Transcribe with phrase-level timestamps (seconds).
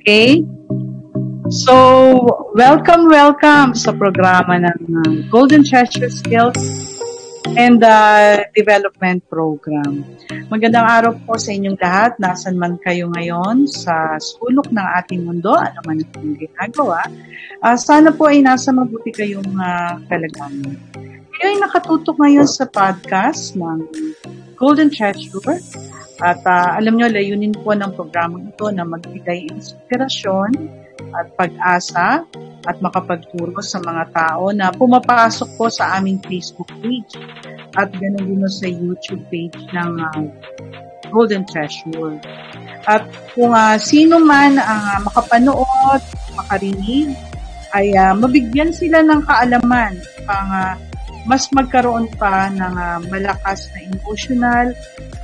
[0.00, 0.40] Okay?
[1.52, 1.76] So,
[2.56, 6.56] welcome, welcome sa programa ng uh, Golden Treasure Skills
[7.52, 10.00] and uh, Development Program.
[10.48, 15.52] Magandang araw po sa inyong lahat, nasan man kayo ngayon sa sulok ng ating mundo,
[15.52, 17.04] ano man ang ginagawa.
[17.60, 20.80] Uh, sana po ay nasa mabuti kayong uh, kalagayan.
[21.36, 23.84] Kayo ay nakatutok ngayon sa podcast ng
[24.56, 25.60] Golden Treasure
[26.20, 30.52] at uh, alam nyo, layunin po ng programang ito na magbigay inspirasyon
[31.16, 32.28] at pag-asa
[32.68, 37.16] at makapagturo sa mga tao na pumapasok po sa aming Facebook page
[37.72, 40.22] at ganoon din sa YouTube page ng uh,
[41.08, 42.20] Golden Treasure.
[42.84, 46.02] At kung uh, sino man ang uh, makapanood,
[46.36, 47.16] makarinig,
[47.72, 49.96] ay uh, mabigyan sila ng kaalaman
[50.28, 50.74] pang uh,
[51.28, 54.72] mas magkaroon pa ng uh, malakas na emotional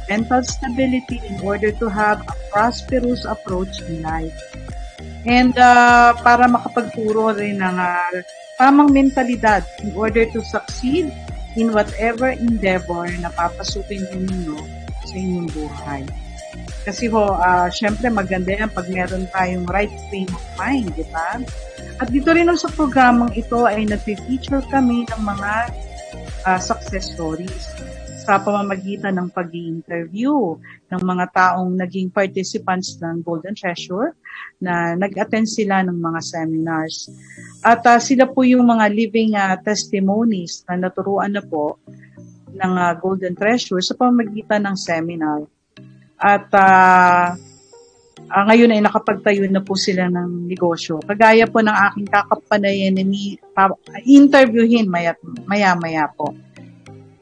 [0.06, 4.36] mental stability in order to have a prosperous approach in life.
[5.26, 8.22] And uh, para makapagturo rin ng uh,
[8.56, 11.10] tamang mentalidad in order to succeed
[11.58, 14.60] in whatever endeavor na papasukin ninyo
[15.02, 16.02] sa inyong buhay.
[16.86, 21.42] Kasi ho, uh, syempre maganda yan pag meron tayong right frame of mind, di ba?
[21.98, 25.52] At dito rin sa programang ito ay nag-feature kami ng mga
[26.46, 27.66] uh, success stories
[28.26, 30.58] sa pamamagitan ng pag interview
[30.90, 34.18] ng mga taong naging participants ng Golden Treasure
[34.58, 37.06] na nag-attend sila ng mga seminars.
[37.62, 41.78] At uh, sila po yung mga living uh, testimonies na naturuan na po
[42.50, 45.46] ng uh, Golden Treasure sa pamamagitan ng seminar.
[46.18, 47.38] At uh,
[48.30, 50.98] uh, ngayon ay nakapagtayo na po sila ng negosyo.
[51.02, 53.38] Kagaya po ng aking kakapanayan ni
[54.06, 55.14] interviewin maya,
[55.46, 56.34] maya-maya po.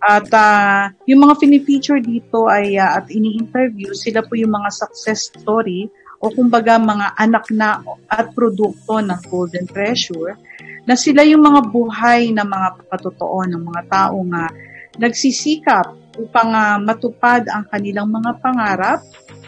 [0.04, 5.32] At uh, yung mga fini-feature dito ay uh, at ini-interview, sila po yung mga success
[5.32, 5.88] story
[6.20, 7.80] o kumbaga mga anak na
[8.12, 10.36] at produkto ng Golden Treasure
[10.84, 14.52] na sila yung mga buhay na mga patotoo ng mga taong uh,
[15.00, 15.88] nagsisikap
[16.20, 19.00] upang uh, matupad ang kanilang mga pangarap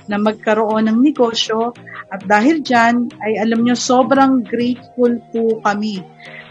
[0.06, 1.74] na magkaroon ng negosyo
[2.10, 6.02] at dahil dyan ay alam nyo sobrang grateful po kami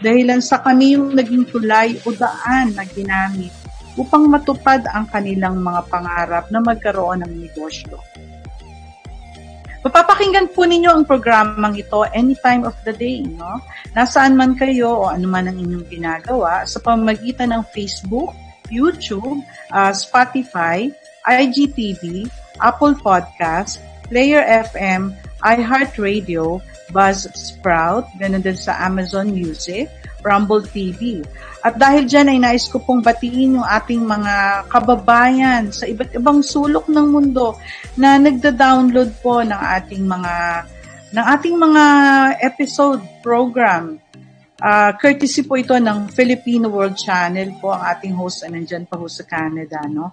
[0.04, 3.52] dahilan sa kami yung naging tulay o daan na ginamit
[3.96, 7.96] upang matupad ang kanilang mga pangarap na magkaroon ng negosyo.
[9.86, 13.62] Mapapakinggan po ninyo ang programang ito anytime of the day, no?
[13.94, 18.34] Nasaan man kayo o anuman ang inyong ginagawa sa pamamagitan ng Facebook,
[18.66, 19.40] YouTube,
[19.70, 20.90] uh, Spotify,
[21.22, 22.26] IGTV,
[22.62, 25.12] Apple Podcast, Player FM,
[25.42, 26.62] iHeartRadio,
[26.94, 29.90] Buzzsprout, ganun din sa Amazon Music,
[30.22, 31.22] Rumble TV.
[31.66, 36.42] At dahil dyan ay nais ko pong batiin yung ating mga kababayan sa iba't ibang
[36.42, 37.58] sulok ng mundo
[37.98, 40.34] na nagda-download po ng ating mga
[41.14, 41.84] ng ating mga
[42.42, 43.98] episode program.
[44.56, 48.96] Uh, courtesy po ito ng Filipino World Channel po ang ating host na nandyan pa
[48.96, 49.84] ho sa Canada.
[49.84, 50.08] No?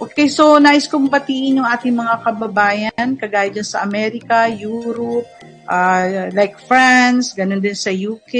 [0.00, 5.28] Okay, so nais kong batiin yung ating mga kababayan kagaya dyan sa Amerika, Europe,
[5.68, 8.32] uh, like France, ganun din sa UK,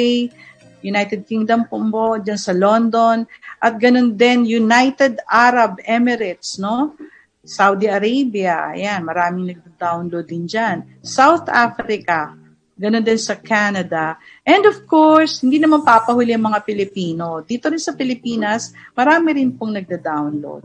[0.81, 3.29] United Kingdom po mo, dyan sa London,
[3.61, 6.97] at ganun din United Arab Emirates, no?
[7.45, 10.81] Saudi Arabia, ayan, maraming nag-download din dyan.
[11.05, 12.33] South Africa,
[12.75, 14.19] ganun din sa Canada.
[14.43, 17.43] And of course, hindi naman papahuli ang mga Pilipino.
[17.47, 20.63] Dito rin sa Pilipinas, marami rin pong nagda-download.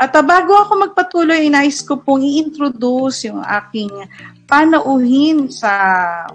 [0.00, 3.92] At uh, bago ako magpatuloy, inais ko pong i-introduce yung aking
[4.48, 5.70] panauhin sa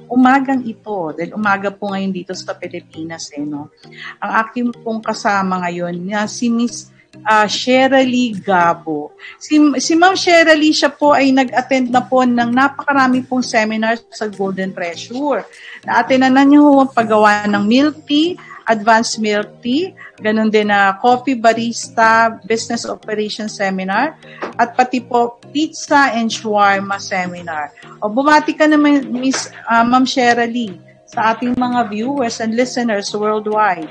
[0.05, 1.15] umagang ito.
[1.15, 3.33] Dahil umaga po ngayon dito sa Pilipinas.
[3.33, 3.73] Eh, no?
[4.21, 6.93] Ang aking pong kasama ngayon na si Miss
[7.23, 9.15] uh, Sheralee Gabo.
[9.39, 14.27] Si, si Ma'am Sheralee, siya po ay nag-attend na po ng napakarami pong seminars sa
[14.27, 15.47] Golden Treasure.
[15.87, 22.33] Na-attendanan niyo ang paggawa ng milk tea, advanced milk tea, ganun din na coffee barista,
[22.43, 24.17] business operation seminar,
[24.57, 27.71] at pati po pizza and shawarma seminar.
[28.01, 33.87] O bumati ka naman, Miss uh, Ma'am Sheralee, sa ating mga viewers and listeners worldwide.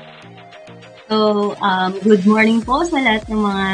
[1.05, 3.67] So, um, good morning po sa lahat ng mga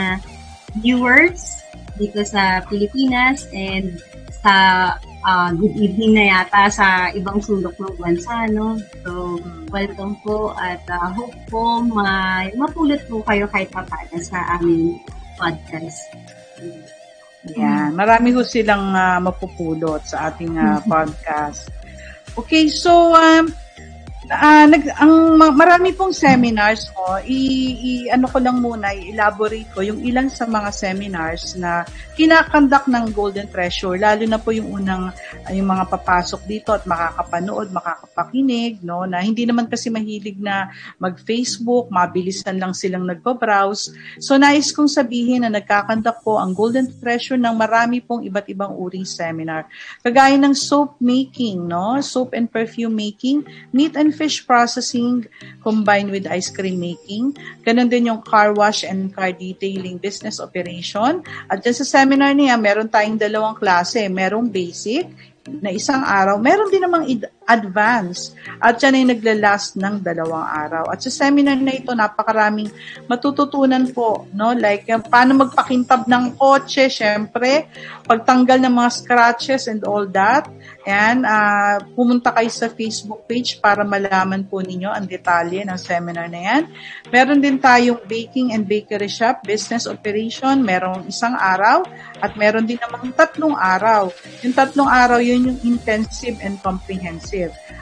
[0.84, 1.64] viewers
[1.96, 4.04] dito sa Pilipinas and
[4.44, 4.56] sa
[5.24, 8.76] uh, good evening na yata sa ibang sulok ng bansa, no?
[9.08, 9.40] So,
[9.72, 15.00] welcome po at uh, hope po ma mapulot po kayo kahit papaga sa aming
[15.40, 16.12] podcast.
[17.56, 17.96] Yan.
[17.96, 21.72] Marami ho silang uh, mapupulot sa ating uh, podcast.
[22.36, 23.56] Okay, so um,
[24.30, 27.40] uh, nag, ang marami pong seminars mo, i,
[27.74, 31.82] i ano ko lang muna, i-elaborate ko yung ilan sa mga seminars na
[32.14, 35.10] kinakandak ng Golden Treasure, lalo na po yung unang
[35.48, 40.70] uh, yung mga papasok dito at makakapanood, makakapakinig, no, na hindi naman kasi mahilig na
[41.02, 43.90] mag-Facebook, mabilisan lang silang nagpa-browse.
[44.22, 48.76] So nais kong sabihin na nagkakandak po ang Golden Treasure ng marami pong iba't ibang
[48.78, 49.66] uring seminar.
[50.06, 53.42] Kagaya ng soap making, no, soap and perfume making,
[53.74, 55.26] meat and fish processing
[55.64, 57.36] combined with ice cream making.
[57.66, 61.24] Ganon din yung car wash and car detailing business operation.
[61.50, 64.06] At dyan sa seminar niya, meron tayong dalawang klase.
[64.08, 65.10] Merong basic,
[65.48, 66.38] na isang araw.
[66.38, 67.06] Meron din namang
[67.50, 70.90] advance at yan ay naglalast ng dalawang araw.
[70.94, 72.70] At sa seminar na ito, napakaraming
[73.10, 74.54] matututunan po, no?
[74.54, 77.68] Like, yung, paano magpakintab ng kotse, syempre,
[78.06, 80.48] pagtanggal ng mga scratches and all that.
[80.82, 86.26] And uh, pumunta kayo sa Facebook page para malaman po ninyo ang detalye ng seminar
[86.26, 86.64] na yan.
[87.14, 91.86] Meron din tayong baking and bakery shop, business operation, merong isang araw
[92.18, 94.10] at meron din namang tatlong araw.
[94.42, 97.31] Yung tatlong araw, yun yung intensive and comprehensive.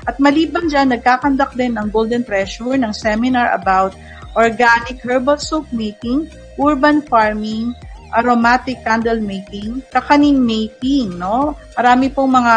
[0.06, 3.98] At maliban dyan, nagkakandak din ang Golden Treasure ng seminar about
[4.38, 6.30] organic herbal soap making,
[6.62, 7.74] urban farming,
[8.13, 11.57] aromatic candle making, kakanin making, no?
[11.78, 12.56] Marami pong mga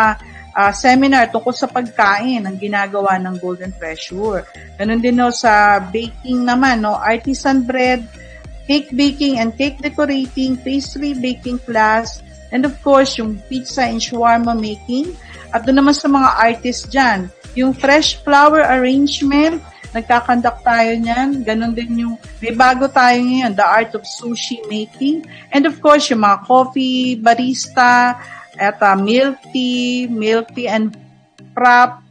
[0.56, 4.44] uh, seminar tungkol sa pagkain ang ginagawa ng Golden Treasure.
[4.76, 8.04] Ganun din no sa baking naman, no, artisan bread,
[8.68, 12.22] cake baking and cake decorating, pastry baking class,
[12.52, 15.12] and of course, yung pizza and shawarma making.
[15.52, 19.60] At doon naman sa mga artists dyan, yung fresh flower arrangement,
[19.92, 21.44] nagkakandak tayo niyan.
[21.44, 25.28] Ganon din yung, may bago tayo ngayon, the art of sushi making.
[25.52, 28.16] And of course, yung mga coffee, barista,
[28.56, 30.96] at uh, milk tea, milk tea and
[31.52, 32.02] prop,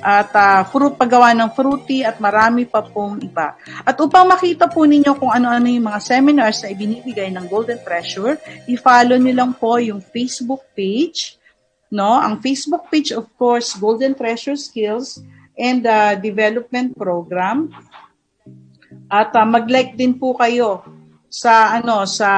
[0.00, 3.52] at uh, fruit paggawa ng fruity at marami pa pong iba.
[3.84, 8.40] At upang makita po ninyo kung ano-ano yung mga seminars na ibinibigay ng Golden Treasure,
[8.64, 11.36] i-follow niyo lang po yung Facebook page,
[11.90, 12.16] no?
[12.16, 15.20] Ang Facebook page of course, Golden Treasure Skills
[15.58, 17.68] and uh, Development Program.
[19.10, 20.86] At uh, mag-like din po kayo
[21.30, 22.30] sa ano sa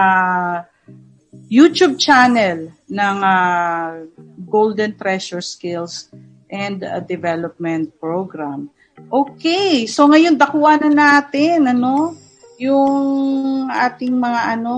[1.53, 4.09] YouTube channel ng uh,
[4.49, 6.09] Golden Treasure Skills
[6.49, 8.69] and uh, Development Program.
[9.09, 12.17] Okay, so ngayon dakuha na natin ano
[12.61, 14.77] yung ating mga ano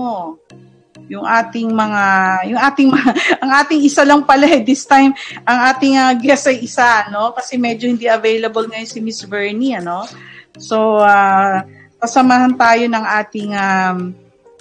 [1.05, 2.03] yung ating mga
[2.49, 2.89] yung ating
[3.43, 5.13] ang ating isa lang pala eh, this time
[5.45, 9.77] ang ating uh, guest ay isa no kasi medyo hindi available ngayon si Miss Bernie
[9.77, 10.09] ano
[10.57, 11.61] so uh,
[12.01, 13.97] kasamahan tayo ng ating um,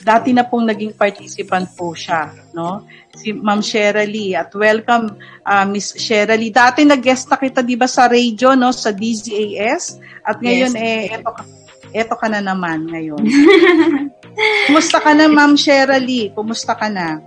[0.04, 2.84] dati na pong naging participant po siya, no?
[3.16, 6.52] Si Ma'am Sheralee at welcome uh, Miss Sheralee.
[6.52, 10.84] Dati nag-guest na kita 'di ba sa radio, no, sa DZAS at ngayon yes.
[10.84, 11.32] eh eto
[11.94, 13.22] eto ka na naman ngayon.
[14.66, 16.34] Kumusta ka na Ma'am Sheralee?
[16.34, 17.22] Kumusta ka na?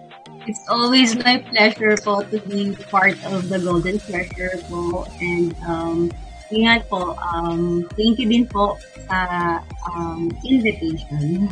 [0.48, 6.12] It's always my pleasure po to be part of the Golden Treasure po and um,
[6.52, 9.60] ingat po, um, thank you din po sa
[9.92, 11.52] um, invitation.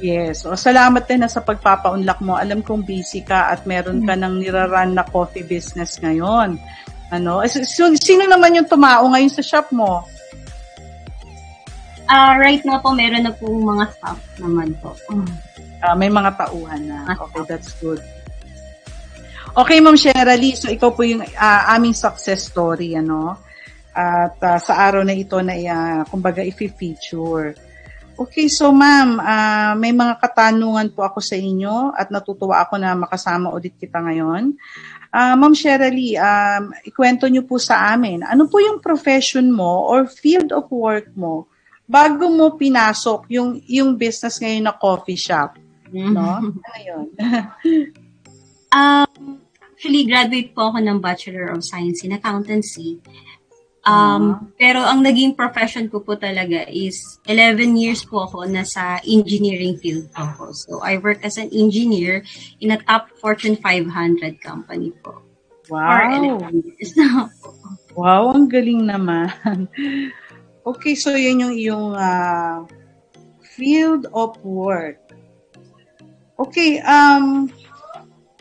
[0.00, 0.44] Yes.
[0.44, 2.36] O, salamat din na sa pagpapaunlak mo.
[2.36, 6.60] Alam kong busy ka at meron ka ng niraran na coffee business ngayon.
[7.12, 7.44] Ano?
[7.46, 10.02] So, sino naman yung tumao ngayon sa shop mo?
[12.04, 14.92] Uh, right now po, meron na po mga staff naman po.
[15.80, 17.16] Uh, may mga tauhan na.
[17.16, 18.00] Okay, that's good.
[19.54, 23.38] Okay, Ma'am Sheralee, so ikaw po yung uh, aming success story, ano?
[23.94, 27.54] At uh, sa araw na ito na, uh, kumbaga, i-feature.
[28.14, 32.92] Okay, so ma'am, uh, may mga katanungan po ako sa inyo at natutuwa ako na
[32.98, 34.54] makasama ulit kita ngayon.
[35.14, 40.10] Uh, ma'am Sheralee, um, ikwento niyo po sa amin, ano po yung profession mo or
[40.10, 41.46] field of work mo
[41.84, 45.56] bago mo pinasok yung, yung business ngayon na coffee shop?
[45.94, 46.42] No?
[46.42, 47.06] ano yun?
[48.76, 52.98] um, actually, graduate po ako ng Bachelor of Science in Accountancy.
[53.84, 58.96] Um, uh Pero ang naging profession ko po talaga is 11 years po ako nasa
[59.04, 60.44] engineering field po ako.
[60.56, 62.24] So I work as an engineer
[62.64, 65.20] in a top Fortune 500 company po.
[65.68, 66.48] Wow.
[67.96, 69.32] wow, ang galing naman.
[70.64, 72.64] Okay, so yun yung iyong uh,
[73.54, 74.98] field of work.
[76.34, 77.46] Okay, um,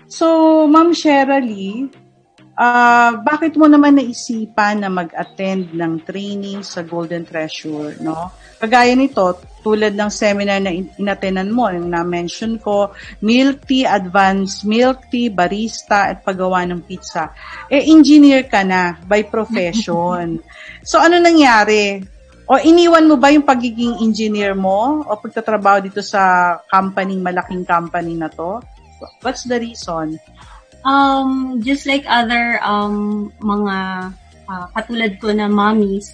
[0.09, 1.93] so Ma'am Sheralee,
[2.57, 8.33] uh, bakit mo naman naisipan na mag-attend ng training sa Golden Treasure, no?
[8.57, 15.07] Kagaya nito, tulad ng seminar na inatenan mo, yung na-mention ko, milk tea, advanced milk
[15.11, 17.31] tea, barista, at paggawa ng pizza.
[17.67, 20.39] Eh, engineer ka na by profession.
[20.89, 22.12] so, ano nangyari?
[22.43, 28.19] O iniwan mo ba yung pagiging engineer mo o pagtatrabaho dito sa company, malaking company
[28.19, 28.59] na to?
[29.23, 30.19] What's the reason?
[30.83, 33.75] Um, just like other um, mga
[34.51, 36.11] uh, katulad ko na mommies,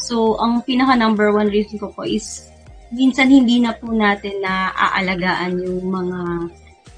[0.00, 2.48] so ang pinaka number one reason ko po is
[2.88, 6.20] minsan hindi na po natin na aalagaan yung mga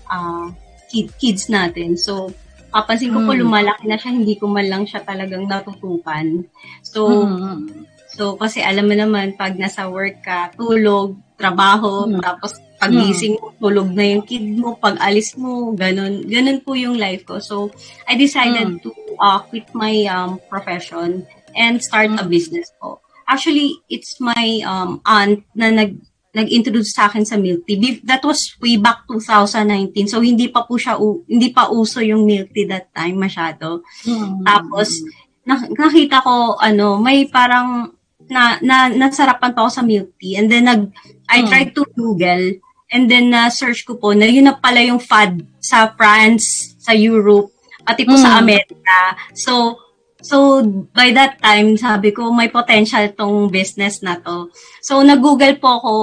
[0.07, 0.47] uh,
[0.87, 1.99] kid, kids natin.
[1.99, 2.31] So,
[2.71, 3.27] papansin ko mm.
[3.27, 3.43] po hmm.
[3.43, 6.47] lumalaki na siya, hindi ko man lang siya talagang natutupan.
[6.87, 7.89] So, mm.
[8.21, 12.21] So kasi alam mo naman, pag nasa work ka, tulog, trabaho, mm.
[12.21, 16.29] tapos pagising mo, tulog na yung kid mo, pag alis mo, ganun.
[16.29, 17.41] Ganun po yung life ko.
[17.41, 17.73] So,
[18.05, 18.85] I decided mm.
[18.85, 21.25] to uh, quit my um, profession
[21.57, 22.21] and start mm.
[22.21, 23.00] a business po.
[23.25, 25.97] Actually, it's my um, aunt na nag
[26.31, 27.99] nag-introduce sa akin sa milk tea.
[28.07, 30.07] That was way back 2019.
[30.07, 30.95] So hindi pa po siya
[31.27, 33.83] hindi pa uso yung milk tea that time masyado.
[34.07, 34.47] Mm-hmm.
[34.47, 34.95] Tapos
[35.75, 37.99] nakita ko ano, may parang
[38.31, 40.89] na, na nasarapan pa ako sa milk tea and then nag
[41.29, 41.49] I mm.
[41.51, 42.57] tried to Google
[42.91, 46.75] and then na uh, search ko po na yun na pala yung fad sa France,
[46.79, 47.51] sa Europe,
[47.83, 48.23] pati po mm.
[48.23, 49.19] sa Amerika.
[49.35, 49.79] So
[50.21, 50.61] So,
[50.93, 54.53] by that time, sabi ko, may potential tong business na to.
[54.85, 55.95] So, nag-google po ako,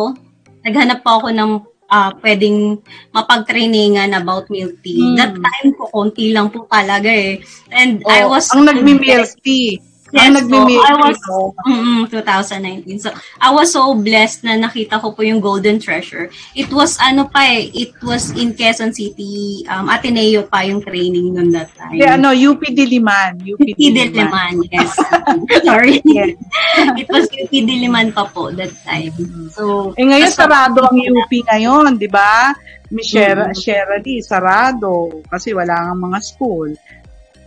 [0.66, 1.52] naghanap po ako ng
[1.88, 2.82] uh, pwedeng
[3.14, 5.14] mapag-trainingan about milk tea.
[5.14, 5.18] Hmm.
[5.22, 7.40] That time ko, konti lang po talaga eh.
[7.70, 8.50] And oh, I was...
[8.52, 9.80] Ang nagmi-milk tea.
[10.16, 11.20] Yes, Ang so, I was,
[11.68, 13.00] mm, 2019.
[13.00, 13.12] So,
[13.44, 16.32] I was so blessed na nakita ko po yung Golden Treasure.
[16.56, 21.36] It was, ano pa eh, it was in Quezon City, um, Ateneo pa yung training
[21.36, 21.92] nun that time.
[21.92, 23.44] Yeah, ano, UP Diliman.
[23.44, 24.96] UP, UP Diliman, yes.
[25.68, 26.00] Sorry.
[26.08, 26.40] Yes.
[27.02, 29.12] it was UP Diliman pa po that time.
[29.52, 32.56] So, eh ngayon, sarado ang UP ngayon, di ba?
[32.88, 33.60] Michelle, mm-hmm.
[33.60, 35.20] Shirley, sarado.
[35.28, 36.72] Kasi wala ang mga school.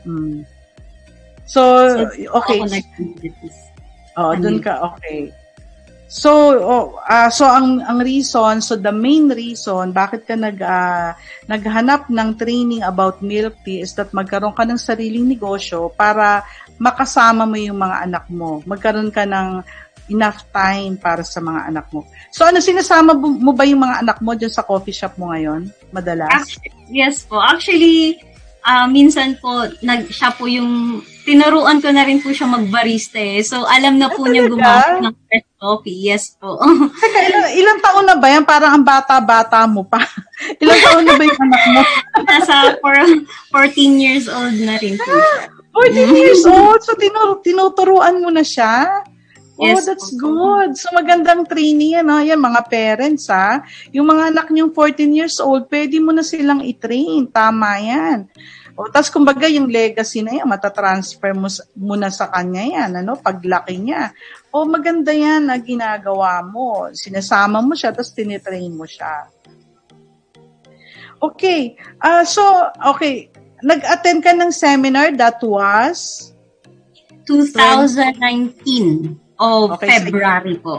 [0.05, 0.45] Hmm.
[1.51, 1.63] So,
[2.15, 2.63] okay.
[4.15, 5.35] Oh, doon ka, okay.
[6.11, 11.15] So, oh, uh, so ang ang reason, so the main reason bakit ka nag uh,
[11.47, 16.43] naghanap ng training about milk tea is that magkaroon ka ng sariling negosyo para
[16.83, 18.59] makasama mo yung mga anak mo.
[18.67, 19.63] Magkaroon ka ng
[20.11, 22.03] enough time para sa mga anak mo.
[22.35, 25.71] So ano sinasama mo ba yung mga anak mo diyan sa coffee shop mo ngayon?
[25.95, 26.27] Madalas?
[26.27, 27.39] Actually, yes po.
[27.39, 28.19] Actually,
[28.65, 33.45] uh, minsan po nag siya po yung tinuruan ko na rin po siya magbarista eh.
[33.45, 35.99] So alam na po ah, niya gumawa ng fresh coffee.
[36.11, 36.59] Yes po.
[37.01, 38.45] Teka, ilang, ilang taon na ba yan?
[38.49, 40.01] Parang ang bata-bata mo pa.
[40.63, 41.83] ilang taon na ba yung anak mo?
[42.31, 42.97] Nasa for,
[43.53, 45.47] 14 years old na rin po siya.
[45.77, 46.81] 14 years old?
[46.83, 49.05] So tinur- tinuturuan mo na siya?
[49.61, 50.25] Oh, yes, that's po.
[50.25, 50.73] good.
[50.81, 52.25] So, magandang training yan, ha?
[52.25, 53.61] Yan, mga parents, ha?
[53.93, 57.29] Yung mga anak niyong 14 years old, pwede mo na silang i-train.
[57.29, 58.25] Tama yan.
[58.73, 63.77] O, tapos kumbaga yung legacy na yan, matatransfer mo muna sa kanya yan, ano, paglaki
[63.77, 64.17] niya.
[64.49, 66.89] O maganda yan na ginagawa mo.
[66.97, 69.29] Sinasama mo siya, tapos tinitrain mo siya.
[71.21, 71.77] Okay.
[72.01, 72.41] Uh, so,
[72.81, 73.29] okay.
[73.61, 76.33] Nag-attend ka ng seminar that was?
[77.29, 80.75] 2019 of okay, February sa, po.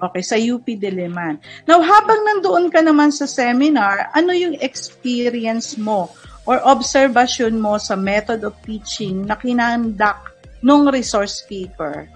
[0.00, 1.36] Okay, sa UP Diliman.
[1.68, 6.08] Now, habang nandoon ka naman sa seminar, ano yung experience mo
[6.48, 10.16] or observation mo sa method of teaching na kinandak
[10.64, 12.08] nung resource speaker?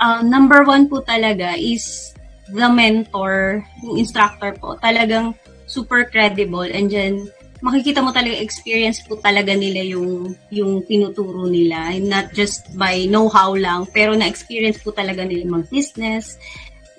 [0.00, 2.14] Uh, number one po talaga is
[2.48, 5.36] the mentor, yung instructor po, talagang
[5.68, 7.28] super credible and then
[7.62, 13.54] makikita mo talaga experience po talaga nila yung yung tinuturo nila not just by know-how
[13.54, 16.36] lang pero na experience po talaga nila mag-business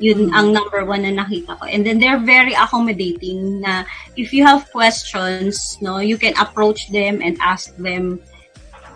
[0.01, 1.63] yun ang number one na nakita ko.
[1.69, 3.85] And then they're very accommodating na
[4.17, 8.19] if you have questions, no, you can approach them and ask them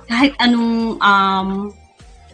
[0.07, 1.49] kahit anong um,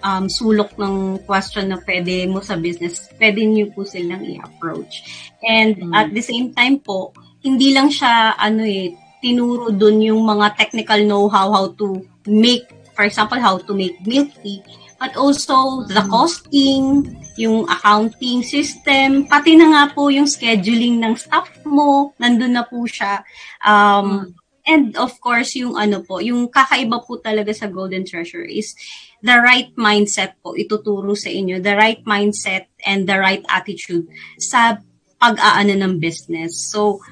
[0.01, 5.05] um, sulok ng question na pwede mo sa business, pwede niyo po silang i-approach.
[5.43, 5.91] And mm.
[5.91, 7.11] at the same time po,
[7.43, 13.07] hindi lang siya ano eh, tinuro dun yung mga technical know-how how to make, for
[13.07, 14.59] example, how to make milk tea,
[14.99, 16.11] but also the mm.
[16.11, 17.07] costing,
[17.39, 22.83] yung accounting system, pati na nga po yung scheduling ng staff mo, nandun na po
[22.83, 23.23] siya.
[23.63, 24.23] Um, mm.
[24.63, 28.71] And of course, yung ano po, yung kakaiba po talaga sa Golden Treasure is
[29.19, 34.07] the right mindset po ituturo sa inyo, the right mindset and the right attitude
[34.39, 34.79] sa
[35.19, 36.71] pag-aano ng business.
[36.71, 37.03] So,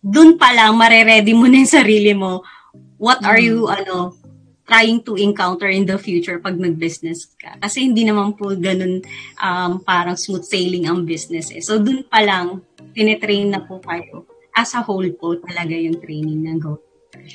[0.00, 2.44] dun pa lang, mareready mo na yung sarili mo
[3.00, 4.12] what are you, ano,
[4.68, 7.58] trying to encounter in the future pag nag-business ka.
[7.58, 9.02] Kasi hindi naman po ganun
[9.40, 11.58] um, parang smooth sailing ang business eh.
[11.64, 12.62] So, dun pa lang,
[12.94, 14.28] tinetrain na po kayo.
[14.54, 16.78] As a whole po talaga yung training ng Go.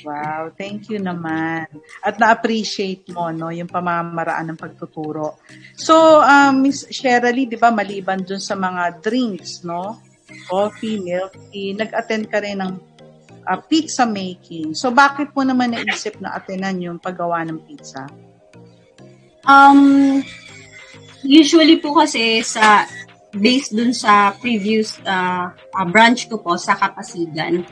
[0.08, 1.68] Wow, thank you naman.
[2.00, 5.36] At na-appreciate mo no yung pamamaraan ng pagtuturo.
[5.76, 10.00] So, um, Miss Shirley, 'di ba maliban dun sa mga drinks, no?
[10.50, 12.72] Coffee, milk tea, nag-attend ka rin ng
[13.46, 14.74] uh, pizza making.
[14.74, 18.10] So, bakit mo naman naisip na attenan yung paggawa ng pizza?
[19.46, 20.20] Um,
[21.22, 22.90] usually po kasi sa
[23.36, 27.62] based dun sa previous uh, uh, branch ko po sa Kapasigan,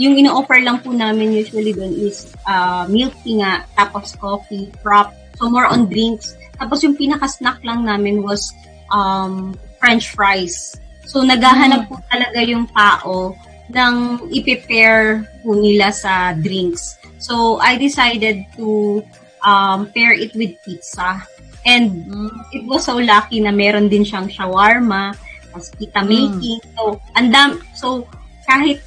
[0.00, 5.12] yung ino-offer lang po namin usually dun is uh, milk tea nga, tapos coffee, prop,
[5.36, 6.32] so more on drinks.
[6.56, 8.56] Tapos yung pinaka-snack lang namin was
[8.88, 10.78] um, french fries.
[11.12, 11.88] So naghahanap mm.
[11.92, 13.36] po talaga yung tao
[13.72, 13.94] ng
[14.32, 16.96] i-prepare po nila sa drinks.
[17.22, 19.00] So, I decided to
[19.46, 21.22] um, pair it with pizza.
[21.62, 25.14] And mm, it was so lucky na meron din siyang shawarma,
[25.54, 26.08] as pita mm.
[26.08, 26.58] making.
[26.60, 26.72] Mm.
[26.76, 26.82] So,
[27.16, 28.08] andam, so,
[28.44, 28.82] kahit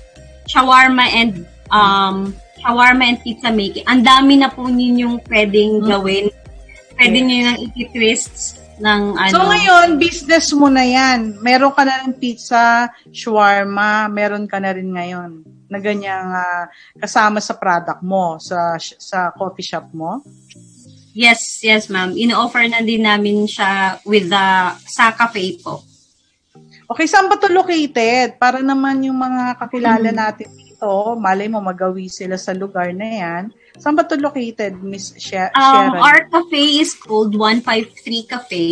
[0.46, 5.88] shawarma and um, shawarma and pizza making, ang dami na po ninyong pwedeng mm.
[5.88, 6.28] gawin.
[6.96, 7.26] Pwede yes.
[7.28, 8.36] nyo nang i-twist
[8.80, 9.34] ng ano.
[9.34, 11.40] So ngayon, business mo na yan.
[11.40, 16.66] Meron ka na rin pizza, shawarma, meron ka na rin ngayon na ganyang uh,
[17.00, 20.22] kasama sa product mo, sa sa coffee shop mo?
[21.16, 22.12] Yes, yes ma'am.
[22.14, 24.48] In-offer na din namin siya with the
[24.86, 25.82] sa cafe po.
[26.86, 28.38] Okay, saan ba to located?
[28.38, 30.22] Para naman yung mga kakilala mm-hmm.
[30.22, 33.44] natin dito, malay mo magawi sila sa lugar na yan
[33.80, 38.66] Saan ba ito located, Miss Sh- um, Our cafe is called 153 Cafe.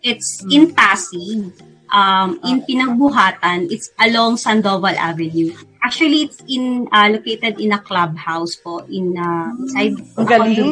[0.00, 0.52] It's hmm.
[0.52, 1.52] in Pasig.
[1.90, 5.50] Um, in Pinagbuhatan, it's along Sandoval Avenue.
[5.82, 10.70] Actually, it's in uh, located in a clubhouse po in uh, inside Ang galing.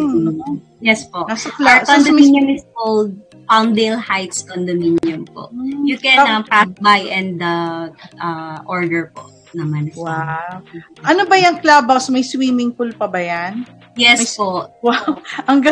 [0.79, 1.27] Yes po.
[1.27, 3.19] Nasa cl- Our condominium is called
[3.51, 5.51] Palmdale Heights Condominium po.
[5.51, 5.83] Hmm.
[5.83, 7.91] You can uh, pass by and uh,
[8.23, 9.93] uh, order po naman.
[9.95, 10.61] Wow.
[11.05, 12.09] Ano ba yung clubhouse?
[12.13, 13.65] May swimming pool pa ba yan?
[13.99, 14.51] Yes may, po.
[14.85, 15.19] Wow.
[15.51, 15.65] Ang,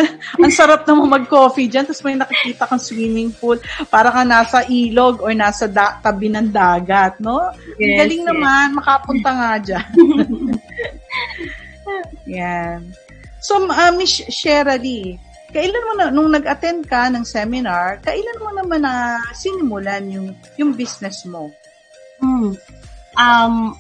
[0.43, 1.87] ang sarap naman mag-coffee dyan.
[1.87, 3.61] Tapos may nakikita kang swimming pool.
[3.89, 7.55] Para ka nasa ilog or nasa da- tabi ng dagat, no?
[7.79, 8.29] Yes, galing yes.
[8.29, 8.67] naman.
[8.75, 9.89] Makapunta nga dyan.
[12.39, 12.79] yan.
[13.39, 15.23] So, uh, Miss Shirley,
[15.55, 20.75] kailan mo na, nung nag-attend ka ng seminar, kailan mo naman na sinimulan yung, yung
[20.75, 21.53] business mo?
[22.19, 22.59] Hmm
[23.17, 23.77] um,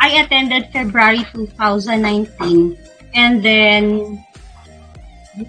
[0.00, 2.78] I attended February 2019
[3.14, 3.84] and then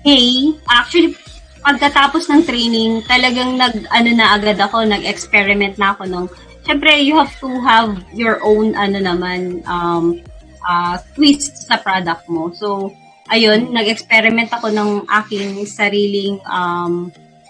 [0.05, 1.17] May, actually
[1.65, 6.29] pagkatapos ng training, talagang nag ano na agad ako, nag-experiment na ako nung
[6.69, 10.21] Syempre, you have to have your own ano naman um
[10.61, 12.53] uh, twist sa product mo.
[12.53, 12.93] So,
[13.33, 17.09] ayun, nag-experiment ako ng aking sariling um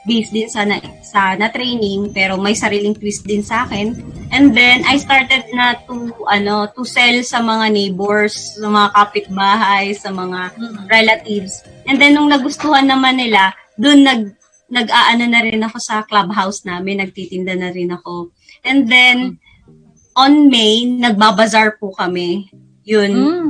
[0.09, 3.93] based din sa na, sa na training pero may sariling twist din sa akin.
[4.33, 9.93] And then I started na to ano to sell sa mga neighbors, sa mga kapitbahay,
[9.93, 10.57] sa mga
[10.89, 11.61] relatives.
[11.85, 14.21] And then nung nagustuhan naman nila, doon nag
[14.69, 18.33] nag-aano na rin ako sa clubhouse namin, nagtitinda na rin ako.
[18.61, 19.41] And then
[20.13, 22.49] on May, nagbabazar po kami.
[22.85, 23.11] Yun.
[23.13, 23.49] Mm.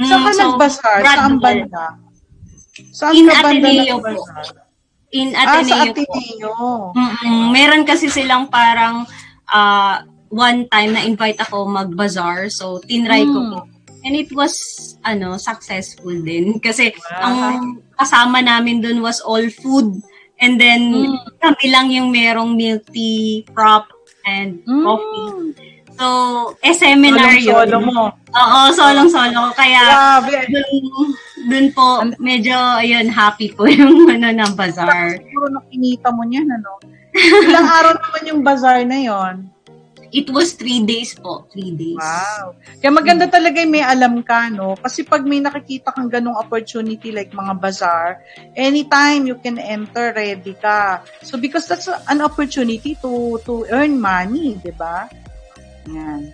[0.00, 0.98] Saan ka mm, so, nagbazar?
[1.04, 1.84] Saan banda?
[2.92, 4.20] Saan in ka banda Ateneo po.
[5.10, 5.58] In Ateneo.
[5.58, 6.54] Ah, sa Ateneo.
[6.94, 7.50] Mm-mm.
[7.50, 9.02] Meron kasi silang parang
[9.50, 9.96] uh,
[10.30, 12.46] one time na invite ako mag-bazaar.
[12.50, 13.32] So, tinry mm.
[13.34, 13.58] ko po.
[14.06, 14.54] And it was,
[15.02, 16.62] ano, successful din.
[16.62, 17.26] Kasi, wow.
[17.26, 17.36] ang
[17.98, 19.98] kasama namin dun was all food.
[20.38, 21.18] And then, mm.
[21.42, 23.90] kami lang yung merong milk tea, prop,
[24.24, 24.84] and mm.
[24.86, 25.69] coffee.
[26.00, 26.08] So,
[26.64, 27.52] eh, seminar yun.
[27.52, 28.08] Solo mo.
[28.32, 29.52] Oo, solong-solo.
[29.52, 29.84] Kaya,
[30.24, 30.48] Grabe.
[30.48, 31.12] dun,
[31.44, 35.20] dun po, medyo, ayun, happy po yung ano ng bazaar.
[35.20, 36.80] Siguro nakinita mo niyan, ano?
[37.12, 39.44] Ilang araw naman yung bazaar na yon?
[40.10, 41.46] It was three days po.
[41.52, 42.00] Three days.
[42.00, 42.58] Wow.
[42.82, 44.74] Kaya maganda talaga yung may alam ka, no?
[44.80, 48.18] Kasi pag may nakikita kang ganong opportunity like mga bazaar,
[48.58, 51.04] anytime you can enter, ready ka.
[51.22, 55.06] So because that's an opportunity to to earn money, di ba?
[55.90, 56.32] Yan.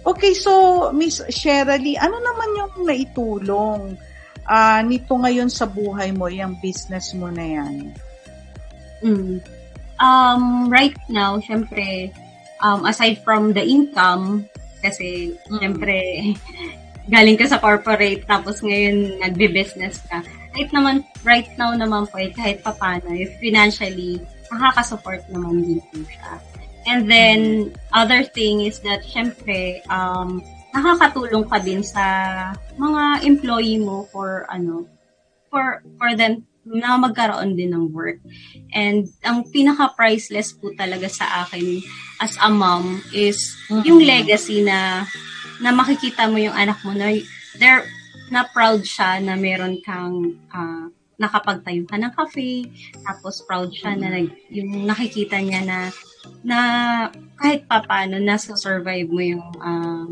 [0.00, 4.00] Okay, so Miss Shirley, ano naman yung naitulong
[4.48, 7.92] uh, nito ngayon sa buhay mo, yung business mo na yan?
[9.04, 9.44] Mm.
[10.00, 12.08] Um, right now, syempre,
[12.64, 14.48] um, aside from the income,
[14.80, 15.60] kasi mm.
[15.60, 15.96] syempre,
[17.14, 20.24] galing ka sa corporate, tapos ngayon nagbe-business ka.
[20.56, 26.00] Right naman, right now naman po, eh, kahit papano, if financially, nakaka-support naman din po
[26.08, 26.40] siya.
[26.88, 30.40] And then, other thing is that, syempre, um,
[30.70, 32.04] nakakatulong ka din sa
[32.78, 34.86] mga employee mo for ano
[35.50, 38.22] for for them na magkaroon din ng work.
[38.70, 41.82] And ang pinaka-priceless po talaga sa akin
[42.22, 43.82] as a mom is mm-hmm.
[43.82, 45.08] yung legacy na
[45.58, 47.10] na makikita mo yung anak mo na
[47.58, 47.84] they're
[48.30, 50.86] na proud siya na meron kang uh,
[51.20, 52.64] nakapagtayo ka ng cafe,
[53.04, 55.78] tapos proud siya na nag, yung nakikita niya na
[56.40, 56.58] na
[57.36, 60.08] kahit pa paano nasa survive mo yung uh,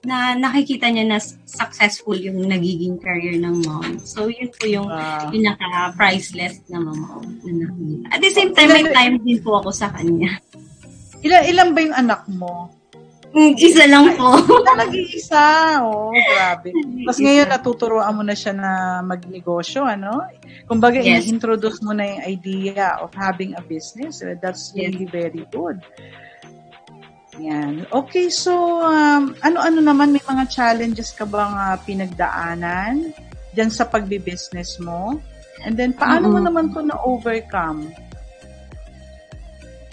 [0.00, 4.00] na nakikita niya na successful yung nagiging career ng mom.
[4.00, 8.06] So, yun po yung uh, pinaka-priceless na mom na nakita.
[8.08, 10.40] At the same time, may time din po ako sa kanya.
[11.20, 12.72] Ilan, ilan ba yung anak mo?
[13.34, 14.34] Isa lang po.
[14.80, 15.78] Nag-iisa.
[15.86, 16.74] Oh, grabe.
[17.06, 18.70] Tapos ngayon, natuturoan mo na siya na
[19.06, 20.26] magnegosyo, ano?
[20.66, 21.30] Kumbaga, yes.
[21.30, 24.22] introduce mo na yung idea of having a business.
[24.42, 25.14] That's really yes.
[25.14, 25.78] very good.
[27.38, 27.86] Yan.
[27.88, 33.14] Okay, so um, ano-ano naman, may mga challenges ka bang uh, pinagdaanan
[33.54, 35.16] dyan sa pagbi-business mo?
[35.62, 36.34] And then, paano mm-hmm.
[36.34, 37.94] mo naman to na-overcome?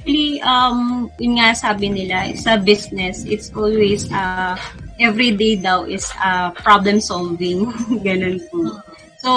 [0.08, 4.56] Actually, um, yun nga sabi nila, sa business, it's always, uh,
[5.04, 7.68] every day daw is uh, problem solving.
[8.08, 8.72] Ganun po.
[9.20, 9.32] So,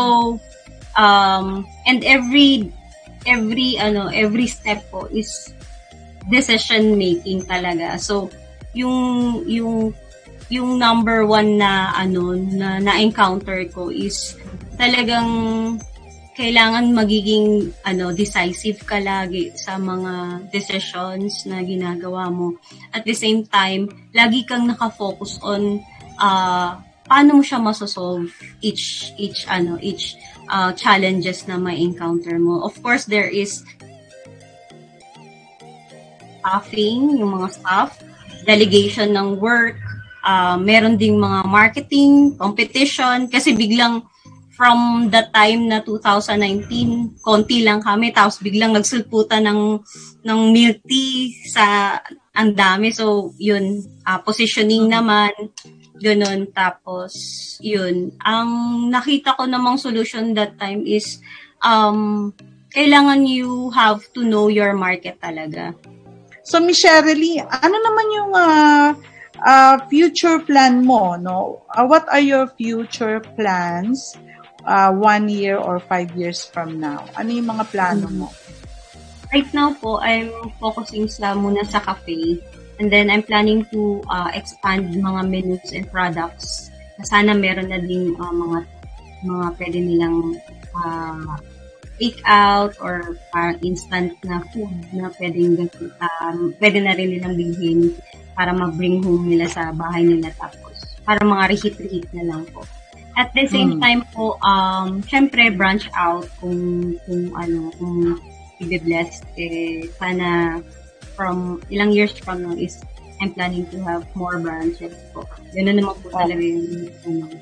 [0.94, 2.70] um, and every,
[3.26, 5.50] every, ano, every step po is
[6.30, 7.98] decision making talaga.
[7.98, 8.30] So,
[8.70, 9.90] yung yung
[10.54, 14.38] yung number one na ano na na-encounter ko is
[14.78, 15.83] talagang
[16.40, 22.57] kailangan magiging ano decisive ka lagi sa mga decisions na ginagawa mo.
[22.96, 25.85] At the same time, lagi kang naka-focus on
[26.16, 28.33] uh, paano mo siya masosolve
[28.64, 30.16] each each ano each
[30.48, 32.64] uh, challenges na may encounter mo.
[32.64, 33.61] Of course, there is
[36.40, 38.00] staffing, yung mga staff,
[38.48, 39.76] delegation ng work,
[40.24, 44.09] uh, meron ding mga marketing, competition, kasi biglang
[44.61, 49.81] from the time na 2019, konti lang kami, tapos biglang nagsulputan ng,
[50.20, 51.96] ng milk tea sa
[52.37, 52.92] ang dami.
[52.92, 55.33] So, yun, uh, positioning naman,
[55.96, 56.53] ganun.
[56.53, 57.16] Tapos,
[57.64, 58.12] yun.
[58.20, 58.49] Ang
[58.92, 61.25] nakita ko namang solution that time is,
[61.64, 62.29] um,
[62.68, 65.73] kailangan you have to know your market talaga.
[66.44, 68.88] So, Miss Shirley, ano naman yung uh,
[69.40, 71.16] uh, future plan mo?
[71.16, 71.64] No?
[71.73, 74.20] Uh, what are your future plans
[74.66, 77.05] uh, one year or five years from now?
[77.16, 78.29] Ano yung mga plano mo?
[79.31, 82.42] Right now po, I'm focusing sa muna sa cafe.
[82.81, 86.73] And then, I'm planning to uh, expand mga menus and products.
[87.05, 88.59] Sana meron na din uh, mga
[89.25, 90.16] mga pwede nilang
[90.75, 91.37] uh,
[92.01, 95.68] take out or parang instant na food na pwedeng
[96.01, 97.92] um, pwede na rin nilang bilhin
[98.33, 102.64] para mag-bring home nila sa bahay nila tapos para mga reheat-reheat na lang po.
[103.20, 103.85] At the same hmm.
[103.85, 108.16] time po, um, syempre branch out kung, kung ano, kung
[108.64, 110.61] i-bless, eh, sana
[111.12, 112.80] from ilang years from now is
[113.20, 115.28] I'm planning to have more branches po.
[115.52, 116.16] Ganun naman po oh.
[116.16, 117.37] talaga yung ano.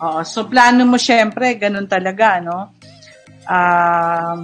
[0.00, 2.72] Oo, so plano mo syempre, ganun talaga, no?
[3.50, 4.38] um,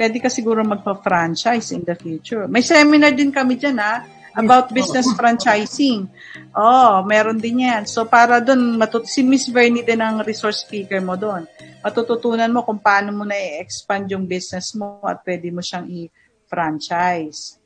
[0.00, 2.48] pwede ka siguro magpa-franchise in the future.
[2.48, 4.04] May seminar din kami dyan, ha?
[4.38, 6.06] About business franchising.
[6.54, 7.90] Oh, meron din yan.
[7.90, 11.42] So, para doon, matut- si Miss Vernie din ang resource speaker mo doon.
[11.82, 17.58] Matututunan mo kung paano mo na i-expand yung business mo at pwede mo siyang i-franchise.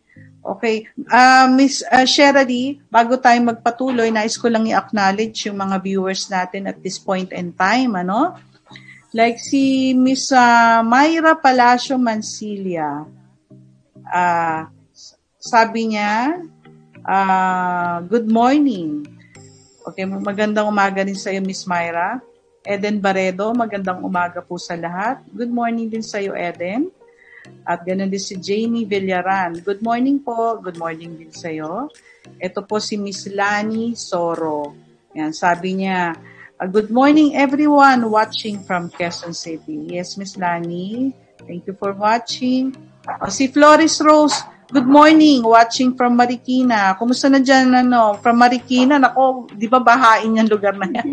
[0.43, 0.89] Okay.
[1.07, 6.67] Uh, Miss uh, Sherry, bago tayo magpatuloy, nais ko lang i-acknowledge yung mga viewers natin
[6.73, 7.95] at this point in time.
[8.01, 8.35] Ano?
[9.13, 13.05] Like si Miss uh, Myra Palacio Mancilia,
[14.09, 14.63] uh,
[15.37, 16.41] sabi niya,
[17.07, 19.07] uh, good morning.
[19.83, 22.23] Okay, magandang umaga din sa iyo, Miss Myra.
[22.63, 25.23] Eden Baredo, magandang umaga po sa lahat.
[25.35, 26.91] Good morning din sa iyo, Eden.
[27.67, 29.59] At ganoon din si Jamie Villaran.
[29.59, 30.63] Good morning po.
[30.63, 31.91] Good morning din sa iyo.
[32.39, 34.71] Ito po si Miss Lani Soro.
[35.19, 36.15] Yan, sabi niya,
[36.63, 39.91] Uh, good morning everyone watching from Quezon City.
[39.91, 41.11] Yes, Miss Lani.
[41.43, 42.71] Thank you for watching.
[43.03, 46.97] Uh, si Flores Rose, good morning, watching from Marikina.
[46.97, 48.97] Kumusta na dyan, ano, from Marikina?
[48.97, 51.13] Nako, di ba bahain yung lugar na yan?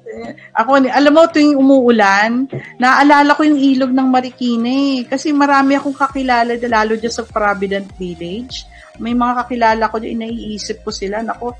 [0.60, 2.44] ako, alam mo, tuwing umuulan,
[2.76, 5.08] naalala ko yung ilog ng Marikina eh.
[5.08, 8.68] Kasi marami akong kakilala, lalo dyan sa Provident Village.
[9.00, 11.24] May mga kakilala ko dyan, naiisip ko sila.
[11.24, 11.56] Nako,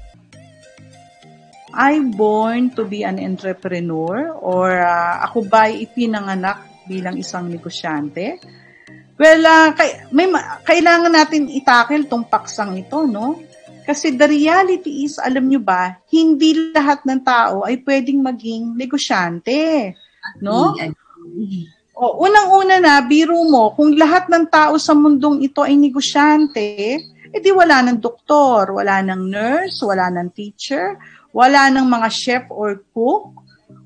[1.73, 8.37] I born to be an entrepreneur or uh, ako ba ipinanganak bilang isang negosyante?
[9.19, 10.31] Well, uh, kay, may
[10.63, 13.43] kailangan natin itakil tong paksang ito, no?
[13.83, 19.91] Kasi the reality is, alam nyo ba, hindi lahat ng tao ay pwedeng maging negosyante.
[20.45, 20.77] No?
[21.99, 27.01] O, unang-una na, biro mo, kung lahat ng tao sa mundong ito ay negosyante,
[27.33, 30.95] edi wala ng doktor, wala ng nurse, wala ng teacher,
[31.35, 33.35] wala ng mga chef or cook,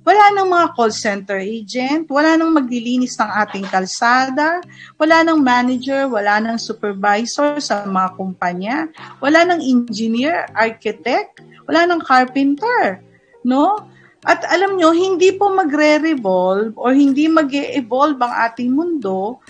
[0.02, 4.58] wala nang mga call center agent, wala nang maglilinis ng ating kalsada,
[4.98, 8.76] wala nang manager, wala nang supervisor sa mga kumpanya,
[9.22, 11.38] wala nang engineer, architect,
[11.70, 12.98] wala nang carpenter,
[13.46, 13.78] no?
[14.22, 19.42] At alam nyo, hindi po magre-revolve or hindi mag evolve ang ating mundo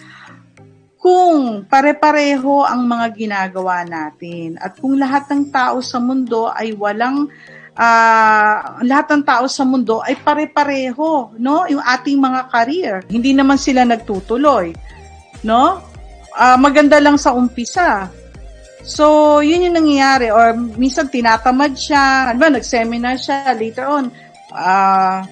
[1.02, 7.26] kung pare-pareho ang mga ginagawa natin at kung lahat ng tao sa mundo ay walang
[7.76, 11.64] uh, lahat ng tao sa mundo ay pare-pareho, no?
[11.68, 12.94] Yung ating mga career.
[13.08, 14.72] Hindi naman sila nagtutuloy,
[15.44, 15.80] no?
[16.32, 18.08] Uh, maganda lang sa umpisa.
[18.82, 20.34] So, yun yung nangyayari.
[20.34, 24.10] Or minsan tinatamad siya, ano ba, nag-seminar siya, later on,
[24.50, 25.22] uh,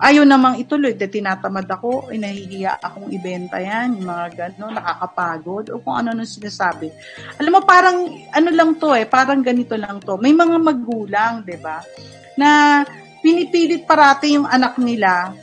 [0.00, 5.68] ayaw namang ituloy, de tinatamad ako, ay nahihiya akong ibenta yan, yung mga gano'n, nakakapagod,
[5.70, 6.88] o kung ano nung sinasabi.
[7.36, 10.16] Alam mo, parang, ano lang to eh, parang ganito lang to.
[10.16, 11.84] May mga magulang, di ba,
[12.40, 12.80] na
[13.20, 15.36] pinipilit parati yung anak nila,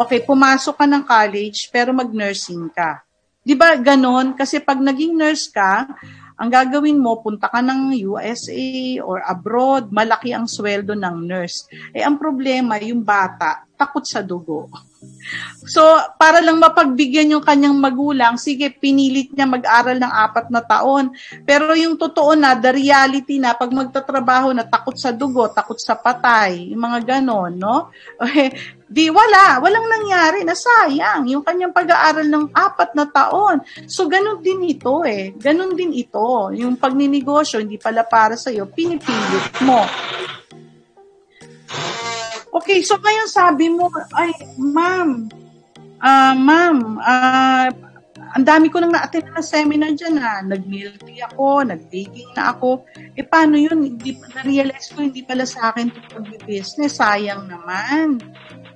[0.00, 3.04] okay, pumasok ka ng college, pero mag-nursing ka.
[3.44, 4.36] Di ba ganon?
[4.36, 5.84] Kasi pag naging nurse ka,
[6.38, 11.66] ang gagawin mo, punta ka ng USA or abroad, malaki ang sweldo ng nurse.
[11.90, 14.70] Eh, ang problema, yung bata, takot sa dugo.
[15.68, 15.82] So,
[16.18, 21.14] para lang mapagbigyan yung kanyang magulang, sige, pinilit niya mag-aral ng apat na taon.
[21.46, 25.94] Pero yung totoo na, the reality na, pag magtatrabaho na takot sa dugo, takot sa
[25.94, 27.94] patay, yung mga ganon, no?
[28.88, 33.60] Di wala, walang nangyari na sayang yung kanyang pag-aaral ng apat na taon.
[33.84, 35.36] So ganun din ito eh.
[35.36, 36.48] Ganun din ito.
[36.56, 39.84] Yung pagninegosyo hindi pala para sa iyo, pinipilit mo.
[42.68, 44.28] Okay, so ngayon sabi mo, ay,
[44.60, 45.24] ma'am,
[46.04, 47.72] uh, ma'am, uh,
[48.36, 50.44] ang dami ko nang na-attend na seminar dyan ha.
[50.44, 52.84] Nag-milk tea ako, nag-baking na ako.
[53.16, 53.96] Eh paano yun?
[53.96, 57.00] Hindi, na-realize ko hindi pala sa akin ito pag-business.
[57.00, 58.20] Sayang naman.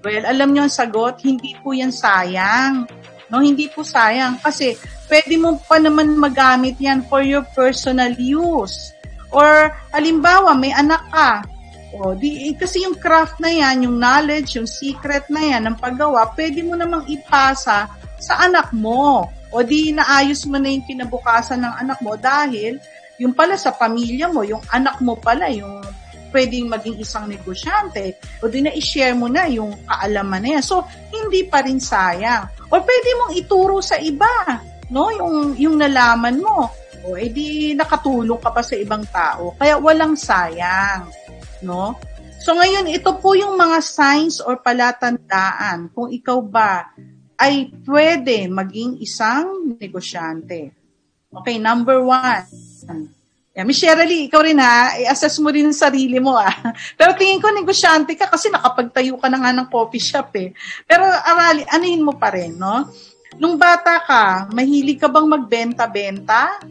[0.00, 2.88] Well, alam niyo ang sagot, hindi po yan sayang.
[3.28, 4.72] No, hindi po sayang kasi
[5.12, 8.96] pwede mo pa naman magamit yan for your personal use.
[9.28, 11.44] Or halimbawa, may anak ka.
[11.92, 15.76] O, di, eh, kasi yung craft na yan, yung knowledge, yung secret na yan ng
[15.76, 17.84] paggawa, pwede mo namang ipasa
[18.16, 19.28] sa anak mo.
[19.52, 22.80] O di naayos mo na yung kinabukasan ng anak mo dahil
[23.20, 25.84] yung pala sa pamilya mo, yung anak mo pala, yung
[26.32, 30.64] pwedeng maging isang negosyante o di na i-share mo na yung kaalaman na yan.
[30.64, 30.80] So,
[31.12, 32.48] hindi pa rin sayang.
[32.72, 34.56] O pwede mong ituro sa iba,
[34.88, 35.12] no?
[35.12, 36.72] Yung, yung nalaman mo.
[37.04, 39.52] O edi nakatulong ka pa sa ibang tao.
[39.60, 41.04] Kaya walang sayang,
[41.62, 41.96] no?
[42.42, 46.90] So ngayon, ito po yung mga signs or palatandaan kung ikaw ba
[47.38, 50.74] ay pwede maging isang negosyante.
[51.32, 52.44] Okay, number one,
[53.52, 56.72] Yeah, Miss Shirley, ikaw rin ha, i-assess mo rin sarili mo ah.
[56.98, 60.56] Pero tingin ko negosyante ka kasi nakapagtayo ka na nga ng coffee shop eh.
[60.88, 62.88] Pero arali, anuhin mo pa rin, no?
[63.36, 66.64] Nung bata ka, mahilig ka bang magbenta-benta?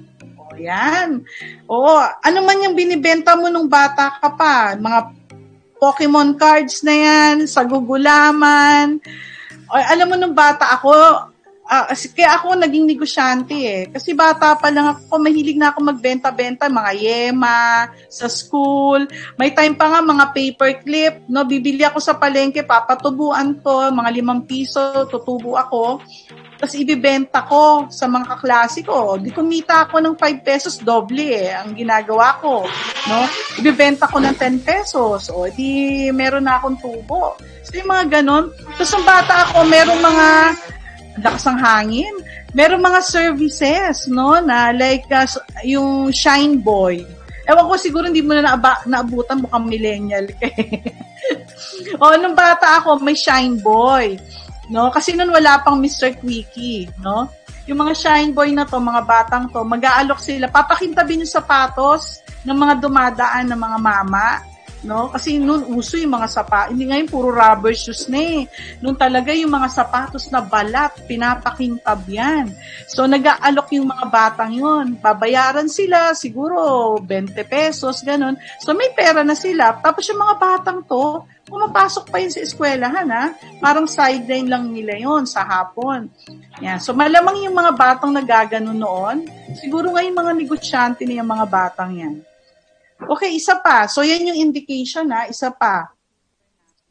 [0.61, 1.25] Yan.
[1.65, 4.77] Oo, ano man yung binibenta mo nung bata ka pa?
[4.77, 4.99] Mga
[5.81, 9.01] Pokemon cards na yan, sa gugulaman.
[9.65, 10.93] O, alam mo nung bata ako,
[11.71, 13.83] uh, kaya ako naging negosyante eh.
[13.87, 19.07] Kasi bata pa lang ako, mahilig na ako magbenta-benta, mga yema, sa school.
[19.39, 21.47] May time pa nga mga paperclip, no?
[21.47, 26.03] Bibili ako sa palengke, papatubuan to, mga limang piso, tutubo ako.
[26.61, 29.17] Tapos ibibenta ko sa mga kaklase ko.
[29.17, 32.69] Di kumita ako ng 5 pesos, doble eh, ang ginagawa ko.
[33.09, 33.25] No?
[33.57, 35.33] Ibibenta ko ng 10 pesos.
[35.33, 37.33] O, di meron na akong tubo.
[37.65, 38.53] So, yung mga ganon.
[38.77, 40.27] Tapos, ang bata ako, meron mga
[41.19, 42.13] lakas ng hangin.
[42.55, 45.27] Meron mga services, no, na like uh,
[45.67, 47.03] yung Shine Boy.
[47.47, 50.29] Ewan ko siguro hindi mo na naaba, naabutan mukhang millennial
[52.01, 54.15] o, nung bata ako, may Shine Boy.
[54.71, 54.87] No?
[54.93, 56.15] Kasi noon wala pang Mr.
[56.15, 57.27] Quickie, no?
[57.67, 60.47] Yung mga Shine Boy na to, mga batang to, mag-aalok sila.
[60.47, 64.50] Papakintabi yung sapatos ng mga dumadaan ng mga mama
[64.83, 65.09] no?
[65.13, 68.41] Kasi noon uso yung mga sapatos, hindi ngayon puro rubber shoes na eh.
[68.81, 72.49] Noon talaga yung mga sapatos na balat, pinapakintab yan.
[72.89, 74.97] So nag-aalok yung mga batang yun.
[74.97, 78.37] Babayaran sila, siguro 20 pesos, ganun.
[78.61, 79.77] So may pera na sila.
[79.79, 83.35] Tapos yung mga batang to, pumapasok pa yun sa eskwelahan ha.
[83.59, 86.07] Parang sideline lang nila yon sa hapon.
[86.63, 86.79] Yan.
[86.79, 89.27] So malamang yung mga batang nagagano noon,
[89.59, 92.15] siguro ngayon mga negosyante na yung mga batang yan.
[93.01, 93.89] Okay, isa pa.
[93.89, 95.25] So, yan yung indication ha.
[95.25, 95.89] Isa pa.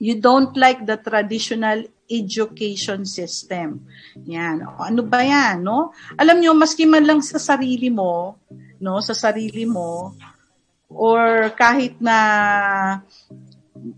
[0.01, 3.87] You don't like the traditional education system.
[4.27, 4.67] Yan.
[4.67, 5.95] Ano ba yan, no?
[6.19, 8.41] Alam nyo, maski man lang sa sarili mo,
[8.83, 10.17] no, sa sarili mo,
[10.91, 12.19] or kahit na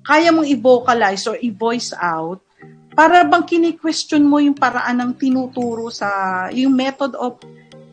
[0.05, 2.45] kaya mong i-vocalize or i-voice out,
[2.93, 7.41] para bang kini-question mo yung paraan ng tinuturo sa, yung method of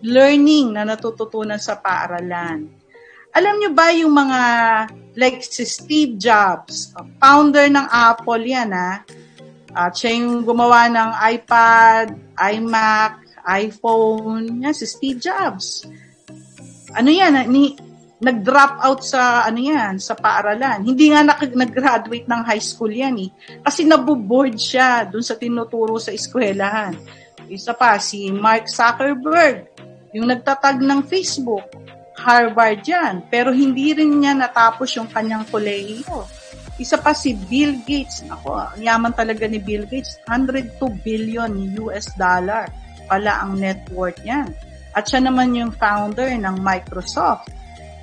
[0.04, 2.79] learning na natututunan sa paaralan.
[3.40, 4.42] Alam nyo ba yung mga,
[5.16, 6.92] like si Steve Jobs,
[7.24, 9.00] founder ng Apple yan ha,
[9.72, 15.88] at siya yung gumawa ng iPad, iMac, iPhone, yan si Steve Jobs.
[16.92, 17.80] Ano yan, ni,
[18.20, 20.84] nag-drop out sa ano yan, sa paaralan.
[20.84, 23.32] Hindi nga nag-graduate ng high school yan eh.
[23.64, 27.00] Kasi nabuboard siya dun sa tinuturo sa eskwelahan.
[27.48, 29.64] Isa pa, si Mark Zuckerberg,
[30.12, 31.64] yung nagtatag ng Facebook.
[32.20, 33.24] Harvard yan.
[33.32, 36.28] Pero hindi rin niya natapos yung kanyang kolehiyo.
[36.76, 38.28] Isa pa si Bill Gates.
[38.28, 40.20] Ako, yaman talaga ni Bill Gates.
[40.28, 41.52] 102 billion
[41.88, 42.68] US dollar
[43.08, 44.52] pala ang net worth niyan.
[44.94, 47.50] At siya naman yung founder ng Microsoft.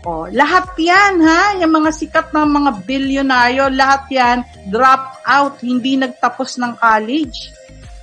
[0.06, 4.38] O, lahat yan ha, yung mga sikat na mga bilyonaryo, lahat yan
[4.70, 7.50] drop out, hindi nagtapos ng college.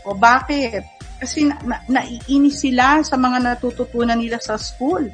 [0.04, 0.84] O bakit?
[1.23, 5.08] Kasi na, na, naiinis sila sa mga natututunan nila sa school.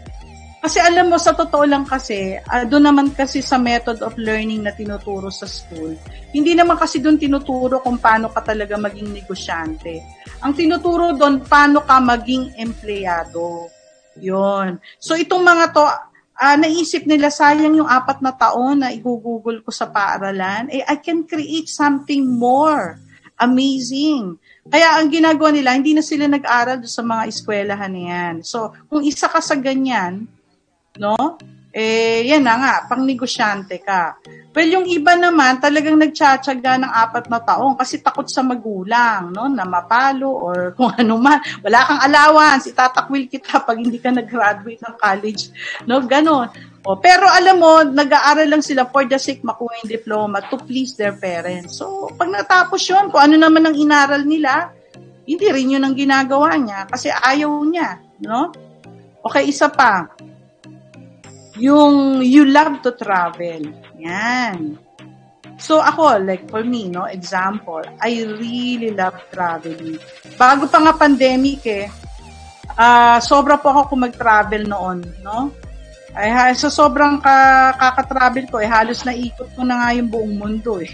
[0.59, 4.67] Kasi alam mo, sa totoo lang kasi, uh, doon naman kasi sa method of learning
[4.67, 5.95] na tinuturo sa school,
[6.35, 10.03] hindi naman kasi doon tinuturo kung paano ka talaga maging negosyante.
[10.43, 13.71] Ang tinuturo doon, paano ka maging empleyado.
[14.19, 14.83] Yon.
[14.99, 15.87] So itong mga to,
[16.39, 20.99] uh, naisip nila sayang yung apat na taon na igugugol ko sa paaralan, eh I
[20.99, 22.99] can create something more
[23.39, 24.35] amazing.
[24.67, 28.35] Kaya ang ginagawa nila, hindi na sila nag-aral sa mga eskwelahan niyan.
[28.43, 30.27] So, kung isa ka sa ganyan,
[30.99, 31.15] no?
[31.69, 34.17] Eh, yan na nga, pang negosyante ka.
[34.49, 39.45] Well, yung iba naman, talagang nagtsatsaga ng apat na taong kasi takot sa magulang, no?
[39.45, 41.37] Na mapalo or kung ano man.
[41.61, 45.53] Wala kang allowance, itatakwil kita pag hindi ka nag-graduate ng college.
[45.85, 46.01] No?
[46.01, 46.49] Ganon.
[46.89, 50.97] O, pero alam mo, nag-aaral lang sila for the sake makuha yung diploma to please
[50.97, 51.77] their parents.
[51.77, 54.73] So, pag natapos yun, kung ano naman ang inaral nila,
[55.29, 58.01] hindi rin yun ang ginagawa niya kasi ayaw niya.
[58.25, 58.49] No?
[59.21, 60.09] Okay, isa pa
[61.59, 63.61] yung you love to travel.
[63.99, 64.79] Yan.
[65.59, 69.99] So ako, like for me, no, example, I really love traveling.
[70.39, 71.91] Bago pa nga pandemic eh,
[72.79, 75.51] uh, sobra po ako kung mag-travel noon, no?
[76.15, 80.79] Ay, so sobrang ka, kaka-travel ko, eh, halos naikot ko na nga yung buong mundo
[80.79, 80.89] eh.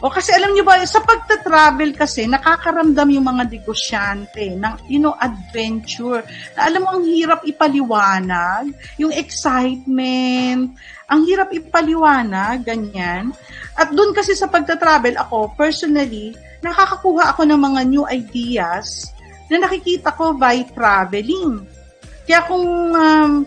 [0.00, 5.12] O kasi alam niyo ba, sa pagta-travel kasi, nakakaramdam yung mga negosyante ng, you know,
[5.20, 6.24] adventure.
[6.56, 10.72] Na alam mo, ang hirap ipaliwanag, yung excitement,
[11.04, 13.36] ang hirap ipaliwanag, ganyan.
[13.76, 16.32] At doon kasi sa pagta-travel, ako, personally,
[16.64, 19.12] nakakakuha ako ng mga new ideas
[19.52, 21.60] na nakikita ko by traveling.
[22.24, 22.64] Kaya kung
[22.96, 23.44] um,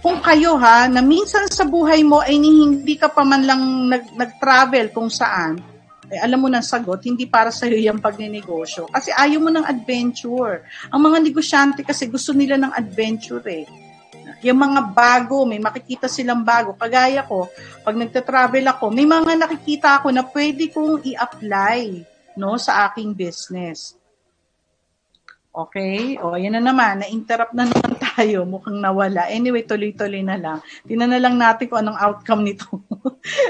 [0.00, 4.16] kung kayo ha, na minsan sa buhay mo ay hindi ka pa man lang nag,
[4.16, 5.60] nag-travel kung saan,
[6.10, 8.90] eh, alam mo ng sagot, hindi para sa iyo yung pagnenegosyo.
[8.90, 10.66] Kasi ayaw mo ng adventure.
[10.90, 13.62] Ang mga negosyante kasi gusto nila ng adventure eh.
[14.42, 16.74] Yung mga bago, may makikita silang bago.
[16.74, 17.46] Kagaya ko,
[17.86, 22.02] pag nagta-travel ako, may mga nakikita ako na pwede kong i-apply
[22.40, 23.94] no, sa aking business.
[25.54, 26.18] Okay?
[26.18, 27.06] O, yan na naman.
[27.06, 28.09] Na-interrupt na naman tayo.
[28.44, 29.28] Mukhang nawala.
[29.28, 30.58] Anyway, tuloy-tuloy na lang.
[30.84, 32.68] Tingnan na lang natin kung anong outcome nito.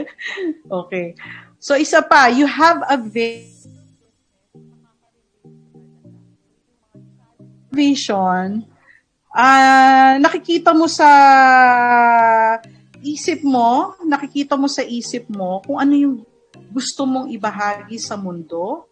[0.83, 1.15] okay.
[1.61, 2.33] So, isa pa.
[2.33, 2.97] You have a
[7.75, 8.67] vision.
[9.31, 11.11] Uh, nakikita mo sa
[13.01, 16.17] isip mo, nakikita mo sa isip mo kung ano yung
[16.71, 18.87] gusto mong ibahagi sa mundo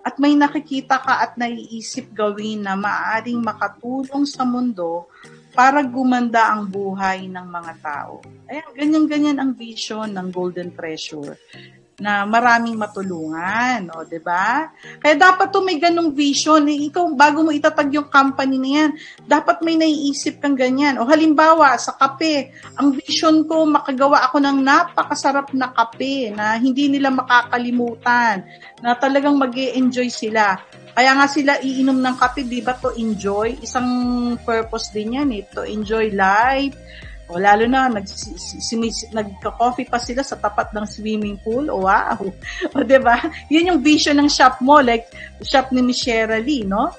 [0.00, 5.08] at may nakikita ka at naiisip gawin na maaaring makatulong sa mundo
[5.52, 8.22] para gumanda ang buhay ng mga tao.
[8.48, 11.36] Ayan, ganyan-ganyan ang vision ng Golden Treasure
[12.00, 14.72] na maraming matulungan, o, 'di ba?
[14.98, 18.90] Kaya dapat to may ganung vision, eh, ikaw bago mo itatag yung company na yan,
[19.28, 20.96] dapat may naiisip kang ganyan.
[20.96, 26.88] O halimbawa, sa kape, ang vision ko makagawa ako ng napakasarap na kape na hindi
[26.88, 28.48] nila makakalimutan,
[28.80, 30.56] na talagang mag enjoy sila.
[30.96, 33.54] Kaya nga sila iinom ng kape, di ba, to enjoy?
[33.60, 33.88] Isang
[34.40, 36.74] purpose din yan, eh, to enjoy life,
[37.30, 38.04] o lalo na, nag,
[39.14, 41.70] nagka-coffee pa sila sa tapat ng swimming pool.
[41.70, 42.18] Wow!
[42.74, 43.16] O ba diba?
[43.46, 45.06] Yun yung vision ng shop mo, like
[45.46, 46.90] shop ni Michelle Lee, no?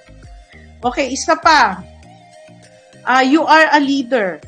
[0.79, 1.83] Okay, isa pa.
[3.03, 4.39] Uh, you are a leader.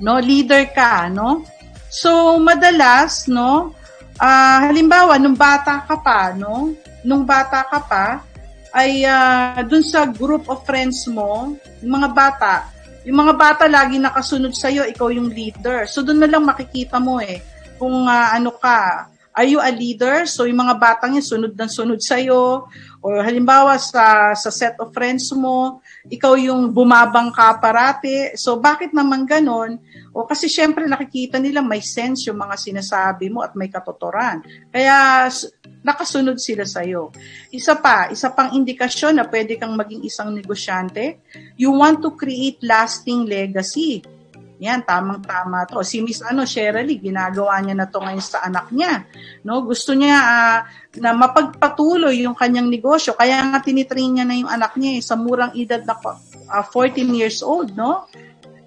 [0.00, 0.18] no?
[0.18, 1.44] Leader ka, no?
[1.90, 3.74] So, madalas, no?
[4.18, 6.74] Uh, halimbawa, nung bata ka pa, no?
[7.06, 8.06] Nung bata ka pa,
[8.74, 12.73] ay uh, dun sa group of friends mo, mga bata,
[13.04, 15.84] yung mga bata lagi nakasunod sa'yo, ikaw yung leader.
[15.84, 17.44] So, doon na lang makikita mo eh,
[17.76, 20.24] kung uh, ano ka, are you a leader?
[20.24, 22.64] So, yung mga batang yan, sunod ng sunod sa'yo.
[23.04, 28.36] Or halimbawa, sa, sa set of friends mo, ikaw yung bumabang ka parati.
[28.36, 29.80] So, bakit naman ganon?
[30.14, 34.44] O kasi syempre nakikita nila may sense yung mga sinasabi mo at may katotoran.
[34.70, 35.26] Kaya
[35.82, 37.10] nakasunod sila sa iyo.
[37.50, 41.20] Isa pa, isa pang indikasyon na pwede kang maging isang negosyante,
[41.58, 44.00] you want to create lasting legacy.
[44.62, 45.82] Yan, tamang-tama to.
[45.82, 49.02] Si Miss ano, Shirley, ginagawa niya na to ngayon sa anak niya.
[49.42, 50.58] No, gusto niya uh,
[51.02, 53.18] na mapagpatuloy yung kanyang negosyo.
[53.18, 56.14] Kaya nga tinitrain niya na yung anak niya eh, sa murang edad na uh,
[56.50, 58.06] ah, 14 years old, no?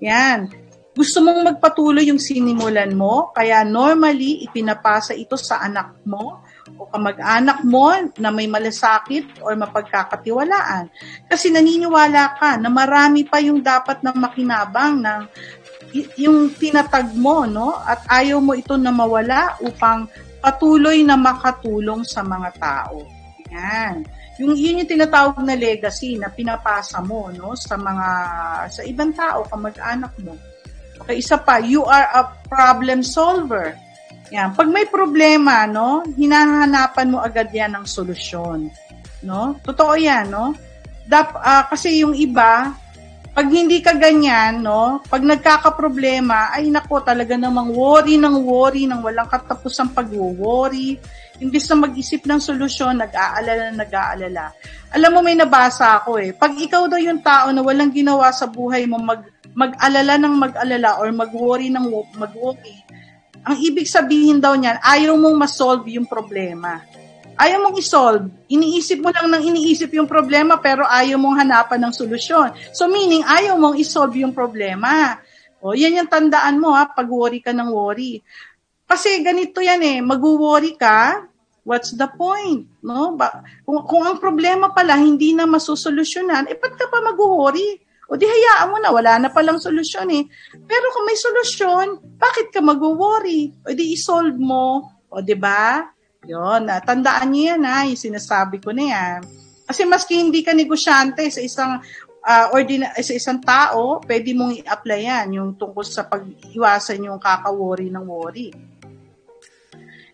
[0.03, 0.51] Yan.
[0.97, 6.41] Gusto mong magpatuloy yung sinimulan mo, kaya normally ipinapasa ito sa anak mo
[6.73, 10.89] o kamag-anak mo na may malasakit or mapagkakatiwalaan.
[11.29, 15.21] Kasi naniniwala ka na marami pa yung dapat na makinabang ng
[16.19, 17.77] yung tinatag mo, no?
[17.77, 20.09] At ayaw mo ito na mawala upang
[20.43, 23.03] patuloy na makatulong sa mga tao.
[23.51, 24.03] Yan.
[24.37, 28.07] Yung yun yung tinatawag na legacy na pinapasa mo, no, sa mga
[28.69, 30.37] sa ibang tao, kamag-anak mo.
[31.01, 33.73] Okay, isa pa, you are a problem solver.
[34.33, 34.53] Yan.
[34.53, 38.67] Pag may problema, no, hinahanapan mo agad yan ng solusyon.
[39.23, 39.57] No?
[39.63, 40.53] Totoo yan, no?
[41.07, 42.75] Dap, uh, kasi yung iba,
[43.37, 48.97] pag hindi ka ganyan, no, pag nagkakaproblema, ay nako talaga namang worry ng worry, ng
[49.05, 50.97] walang katapusang pag-worry.
[51.37, 54.57] Imbis na mag-isip ng solusyon, nag-aalala, nag-aalala.
[54.89, 56.33] Alam mo, may nabasa ako eh.
[56.33, 59.21] Pag ikaw daw yung tao na walang ginawa sa buhay mo, mag,
[59.53, 62.81] mag-alala ng mag-alala or mag-worry ng mag-worry,
[63.45, 66.81] ang ibig sabihin daw niyan, ayaw mong ma-solve yung problema
[67.37, 68.25] ayaw mong isolve.
[68.49, 72.51] Iniisip mo lang ng iniisip yung problema pero ayaw mong hanapan ng solusyon.
[72.73, 75.21] So meaning, ayaw mong isolve yung problema.
[75.61, 78.21] O, yan yung tandaan mo ha, pag worry ka ng worry.
[78.87, 81.27] Kasi ganito yan eh, mag-worry ka,
[81.67, 82.65] what's the point?
[82.79, 83.19] No?
[83.19, 87.83] Ba, kung, kung ang problema pala hindi na masusolusyonan, eh ba't ka pa mag-worry?
[88.07, 90.23] O di hayaan mo na, wala na palang solusyon eh.
[90.63, 93.51] Pero kung may solusyon, bakit ka mag-worry?
[93.67, 94.95] O di isolve mo.
[95.11, 95.83] O di ba?
[96.27, 99.19] Yon, uh, tandaan niyo yan ha, yung sinasabi ko na yan.
[99.63, 101.79] Kasi maski hindi ka negosyante sa isang
[102.27, 107.87] uh, ordina- sa isang tao, pwede mong i-apply yan, yung tungkol sa pag-iwasan yung kaka-worry
[107.87, 108.51] ng worry.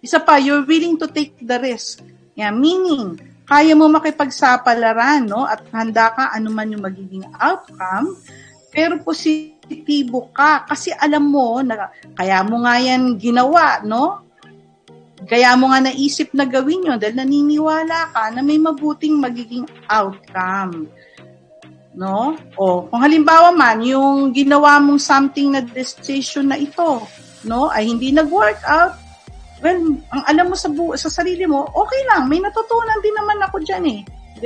[0.04, 2.06] Isa pa, you're willing to take the risk.
[2.38, 5.50] Yan, meaning, kaya mo makipagsapalaran, no?
[5.50, 8.16] At handa ka anuman yung magiging outcome,
[8.74, 14.23] pero positibo ka kasi alam mo na kaya mo nga yan ginawa, no?
[15.24, 20.90] Kaya mo nga naisip na gawin yun dahil naniniwala ka na may mabuting magiging outcome.
[21.94, 22.34] No?
[22.58, 27.06] O, kung halimbawa man, yung ginawa mong something na decision na ito,
[27.46, 28.98] no, ay hindi nag-work out,
[29.62, 29.80] well,
[30.12, 33.62] ang alam mo sa, bu- sa sarili mo, okay lang, may natutunan din naman ako
[33.62, 34.02] dyan eh.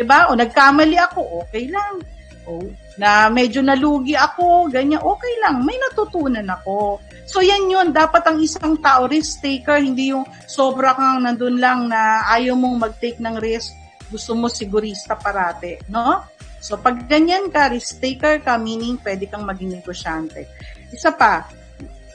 [0.05, 0.29] ba?
[0.29, 2.03] O nagkamali ako, okay lang.
[2.45, 2.61] O
[2.97, 6.97] na medyo nalugi ako, ganyan, okay lang, may natutunan ako.
[7.29, 11.87] So yan yun, dapat ang isang tao, risk taker, hindi yung sobra kang nandun lang
[11.87, 13.77] na ayaw mong mag-take ng risk,
[14.09, 16.25] gusto mo sigurista parate, no?
[16.57, 20.49] So pag ganyan ka, risk taker ka, meaning pwede kang maging negosyante.
[20.89, 21.45] Isa pa,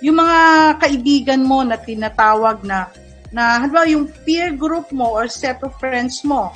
[0.03, 0.39] yung mga
[0.83, 2.91] kaibigan mo na tinatawag na,
[3.30, 6.51] na halimbawa yung peer group mo or set of friends mo,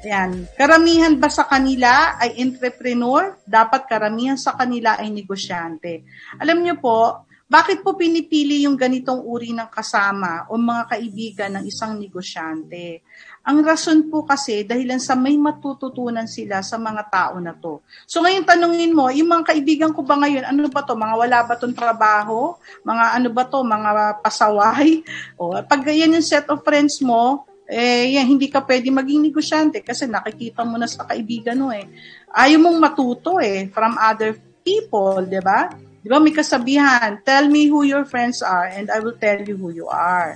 [0.00, 0.48] Ayan.
[0.56, 3.36] Karamihan ba sa kanila ay entrepreneur?
[3.44, 6.08] Dapat karamihan sa kanila ay negosyante.
[6.40, 11.64] Alam niyo po, bakit po pinipili yung ganitong uri ng kasama o mga kaibigan ng
[11.66, 13.02] isang negosyante?
[13.42, 17.82] Ang rason po kasi dahilan sa may matututunan sila sa mga tao na to.
[18.06, 20.94] So ngayon tanungin mo, yung mga kaibigan ko ba ngayon, ano ba to?
[20.94, 22.54] Mga wala ba tong trabaho?
[22.86, 23.60] Mga ano ba to?
[23.66, 23.90] Mga
[24.22, 25.02] pasaway?
[25.34, 29.78] O, pag yan yung set of friends mo, eh, yan, hindi ka pwede maging negosyante
[29.78, 31.86] kasi nakikita mo na sa kaibigan mo eh.
[32.34, 34.34] Ayaw mong matuto eh from other
[34.66, 35.70] people, di ba?
[36.02, 39.54] Di ba may kasabihan, tell me who your friends are and I will tell you
[39.54, 40.34] who you are.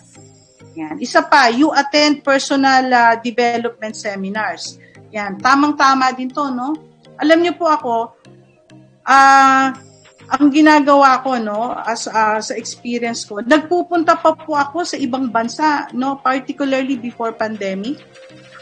[0.79, 1.03] Yan.
[1.03, 4.79] Isa pa, you attend personal uh, development seminars.
[5.11, 6.75] Yan, tamang-tama din to, no?
[7.19, 8.15] Alam niyo po ako,
[9.07, 9.94] ah, uh,
[10.31, 15.29] ang ginagawa ko no as uh, sa experience ko nagpupunta pa po ako sa ibang
[15.29, 18.01] bansa no particularly before pandemic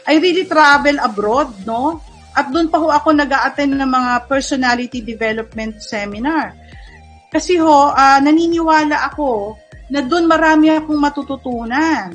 [0.03, 2.03] I really travel abroad no
[2.33, 6.57] at doon pa ho ako nag-attend ng mga personality development seminar
[7.33, 9.57] Kasi ho, uh, naniniwala ako
[9.89, 12.13] na doon marami akong matututunan.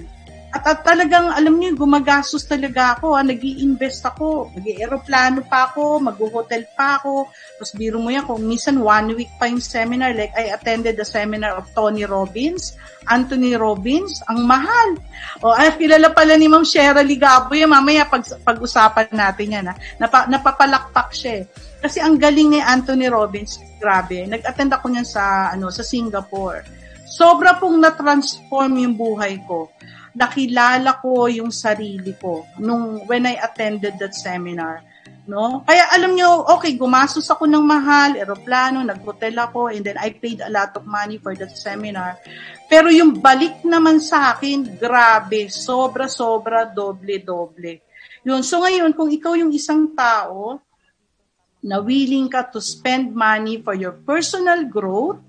[0.58, 3.14] At, at talagang, alam niyo, gumagastos talaga ako.
[3.22, 4.50] nag invest ako.
[4.58, 7.30] mag aeroplano pa ako, mag-hotel pa ako.
[7.30, 11.06] Tapos biro mo yan, kung minsan one week pa yung seminar, like I attended the
[11.06, 12.74] seminar of Tony Robbins,
[13.06, 14.98] Anthony Robbins, ang mahal.
[15.46, 17.70] O, ay, kilala pala ni Ma'am Shera Ligabo yan.
[17.70, 19.66] Mamaya pag, pag-usapan natin yan.
[19.70, 19.78] Ha?
[20.02, 21.54] Napa, napapalakpak siya eh.
[21.86, 24.26] Kasi ang galing ni Anthony Robbins, grabe.
[24.26, 26.66] Nag-attend ako niyan sa, ano, sa Singapore.
[27.06, 29.77] Sobra pong na-transform yung buhay ko
[30.18, 34.82] nakilala ko yung sarili ko nung when I attended that seminar.
[35.28, 35.62] No?
[35.68, 40.40] Kaya alam nyo, okay, gumastos ako ng mahal, eroplano, nag-hotel ako, and then I paid
[40.40, 42.16] a lot of money for that seminar.
[42.72, 47.84] Pero yung balik naman sa akin, grabe, sobra-sobra, doble-doble.
[48.24, 48.40] Yun.
[48.40, 50.64] So ngayon, kung ikaw yung isang tao
[51.60, 55.27] na willing ka to spend money for your personal growth,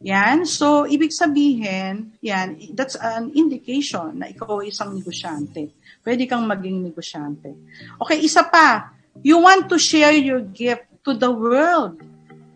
[0.00, 0.48] yan.
[0.48, 5.76] So, ibig sabihin, yan, that's an indication na ikaw ay isang negosyante.
[6.00, 7.52] Pwede kang maging negosyante.
[8.00, 8.96] Okay, isa pa.
[9.20, 12.00] You want to share your gift to the world.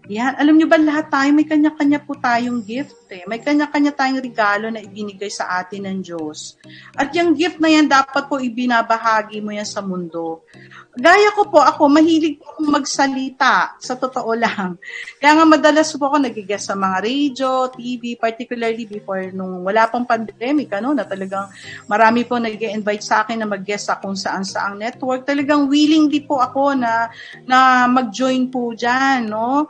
[0.08, 0.36] Yan.
[0.40, 3.24] Alam niyo ba lahat tayo may kanya-kanya po tayong gift eh.
[3.28, 6.56] May kanya-kanya tayong regalo na ibinigay sa atin ng Diyos.
[6.96, 10.46] At yung gift na yan dapat po ibinabahagi mo yan sa mundo.
[10.94, 14.78] Gaya ko po ako, mahilig po magsalita sa totoo lang.
[15.18, 20.06] Kaya nga madalas po ako nagigest sa mga radio, TV, particularly before nung wala pang
[20.06, 21.50] pandemic, ano, na talagang
[21.90, 25.26] marami po nag invite sa akin na mag-guest sa kung saan saang network.
[25.26, 27.10] Talagang willingly po ako na,
[27.42, 29.66] na mag-join po dyan, no?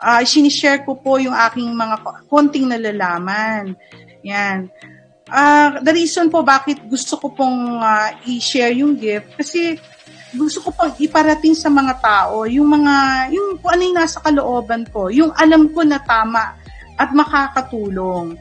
[0.00, 1.96] Uh, sinishare ko po yung aking mga
[2.30, 3.74] konting nalalaman.
[4.22, 4.70] Yan.
[5.28, 9.76] Uh, the reason po bakit gusto ko pong uh, i-share yung gift, kasi
[10.32, 12.94] gusto ko pong iparating sa mga tao yung mga,
[13.32, 16.56] yung kung ano yung nasa kalooban ko, yung alam ko na tama
[16.96, 18.40] at makakatulong.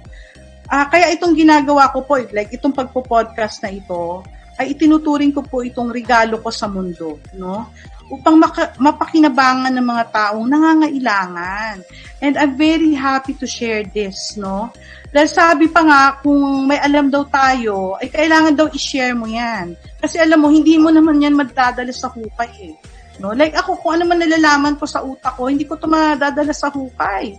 [0.68, 4.24] Uh, kaya itong ginagawa ko po, like itong pagpo-podcast na ito,
[4.58, 7.70] ay itinuturing ko po itong regalo ko sa mundo, no?
[8.08, 11.84] Upang maka, mapakinabangan ng mga taong nangangailangan.
[12.24, 14.72] And I'm very happy to share this, no?
[15.12, 19.76] Dahil sabi pa nga, kung may alam daw tayo, ay kailangan daw i-share mo yan.
[20.03, 22.76] Kasi alam mo, hindi mo naman yan madadala sa hukay eh.
[23.18, 23.34] No?
[23.34, 26.70] Like ako, kung ano man nalalaman ko sa utak ko, hindi ko ito madadala sa
[26.70, 27.34] hukay.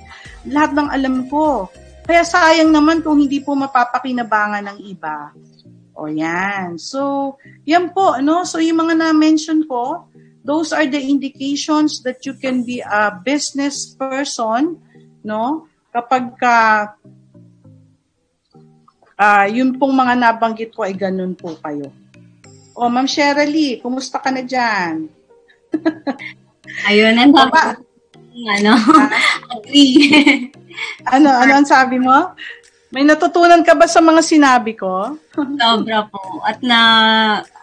[0.51, 1.69] Lahat ng alam ko.
[2.09, 5.29] Kaya sayang naman kung hindi po mapapakinabangan ng iba.
[5.99, 6.81] O yan.
[6.81, 7.35] So,
[7.69, 8.49] yan po, no?
[8.49, 10.08] So, yung mga na-mention ko,
[10.49, 14.81] those are the indications that you can be a business person,
[15.21, 15.69] no?
[15.93, 16.57] Kapag ka
[19.21, 21.93] uh, yun pong mga nabanggit ko ay ganun po kayo.
[22.73, 25.13] O, Ma'am Shirley, kumusta ka na dyan?
[26.89, 27.77] Ayun, ang ba?
[28.39, 28.73] ano,
[29.59, 30.49] agree.
[31.11, 32.33] ano, ano ang sabi mo?
[32.89, 35.19] May natutunan ka ba sa mga sinabi ko?
[35.37, 36.41] Sobra po.
[36.41, 36.81] At na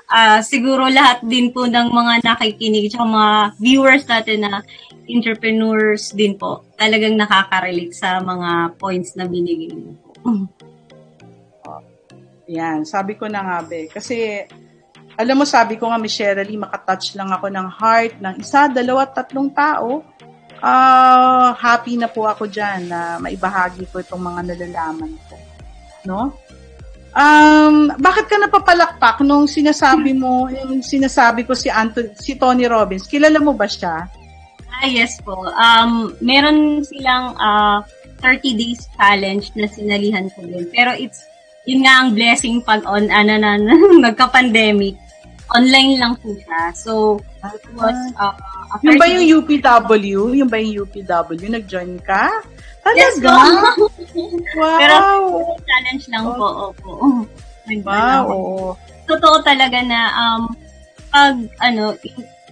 [0.10, 3.26] uh, siguro lahat din po ng mga nakikinig at mga
[3.58, 4.62] viewers natin na
[5.06, 10.12] entrepreneurs din po, talagang nakaka-relate sa mga points na binigay mo po.
[12.46, 13.90] Yan, sabi ko na nga be.
[13.90, 14.46] Kasi,
[15.18, 19.50] alam mo, sabi ko nga, Shirley, makatouch lang ako ng heart ng isa, dalawa, tatlong
[19.50, 20.06] tao.
[20.62, 25.36] Uh, happy na po ako dyan na maibahagi ko itong mga nalalaman ko.
[26.06, 26.22] No?
[27.16, 33.08] Um, bakit ka napapalakpak nung sinasabi mo, yung sinasabi ko si Anthony, si Tony Robbins?
[33.08, 34.04] Kilala mo ba siya?
[34.68, 35.48] Ah, yes po.
[35.56, 37.88] Um, meron silang uh, ah,
[38.20, 40.68] 30 days challenge na sinalihan ko din.
[40.76, 41.24] Pero it's,
[41.64, 43.56] yun nga ang blessing pag on, ano na,
[44.12, 45.00] nagka-pandemic.
[45.56, 46.76] Online lang po siya.
[46.76, 48.36] So, it was, uh,
[48.84, 50.36] yung ba yung UPW?
[50.36, 51.48] Yung ba yung UPW?
[51.48, 52.44] Nag-join ka?
[52.86, 53.02] Talaga?
[53.02, 53.18] Yes,
[54.62, 54.78] wow!
[54.78, 54.96] Pero
[55.66, 56.36] challenge lang oh.
[56.38, 56.92] po, opo.
[57.66, 58.78] Wow, oo.
[59.10, 60.54] Totoo talaga na um,
[61.10, 61.98] pag ano,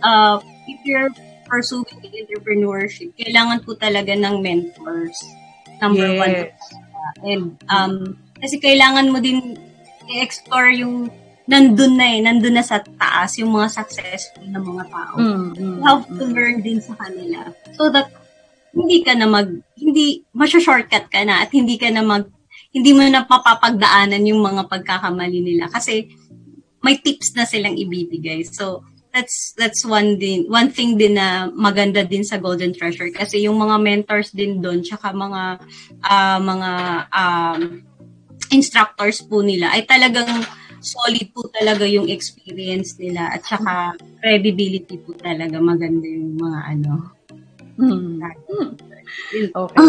[0.01, 1.13] uh, if you're
[1.45, 5.21] pursuing entrepreneurship, kailangan po talaga ng mentors.
[5.77, 6.17] Number yes.
[6.17, 6.35] one.
[7.21, 7.93] And um,
[8.41, 9.53] kasi kailangan mo din
[10.09, 11.13] i-explore yung
[11.45, 15.15] nandun na eh, nandun na sa taas yung mga successful na mga tao.
[15.19, 16.33] Mm, mm, you have to mm.
[16.33, 17.53] learn din sa kanila.
[17.77, 18.09] So that
[18.73, 22.25] hindi ka na mag, hindi, masya-shortcut ka na at hindi ka na mag,
[22.73, 26.09] hindi mo na papapagdaanan yung mga pagkakamali nila kasi
[26.81, 28.43] may tips na silang ibibigay.
[28.43, 28.81] So,
[29.13, 33.61] that's that's one din one thing din na maganda din sa Golden Treasure kasi yung
[33.61, 35.61] mga mentors din doon tsaka mga
[36.01, 36.71] uh, mga
[37.13, 37.61] um,
[38.49, 40.41] instructors po nila ay talagang
[40.81, 46.91] solid po talaga yung experience nila at saka credibility po talaga maganda yung mga ano
[47.77, 48.21] Hmm.
[49.53, 49.87] Okay.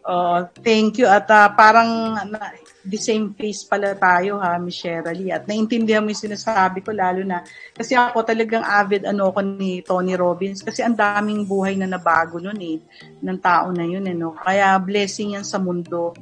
[0.00, 1.06] Oh, thank you.
[1.06, 5.28] At uh, parang na, the same face pala tayo ha, Miss Shirley.
[5.28, 7.44] At naintindihan mo yung sinasabi ko lalo na
[7.76, 12.40] kasi ako talagang avid ano ko ni Tony Robbins kasi ang daming buhay na nabago
[12.40, 12.80] nun eh
[13.20, 14.32] ng tao na yun eh, no?
[14.32, 16.16] Kaya blessing yan sa mundo.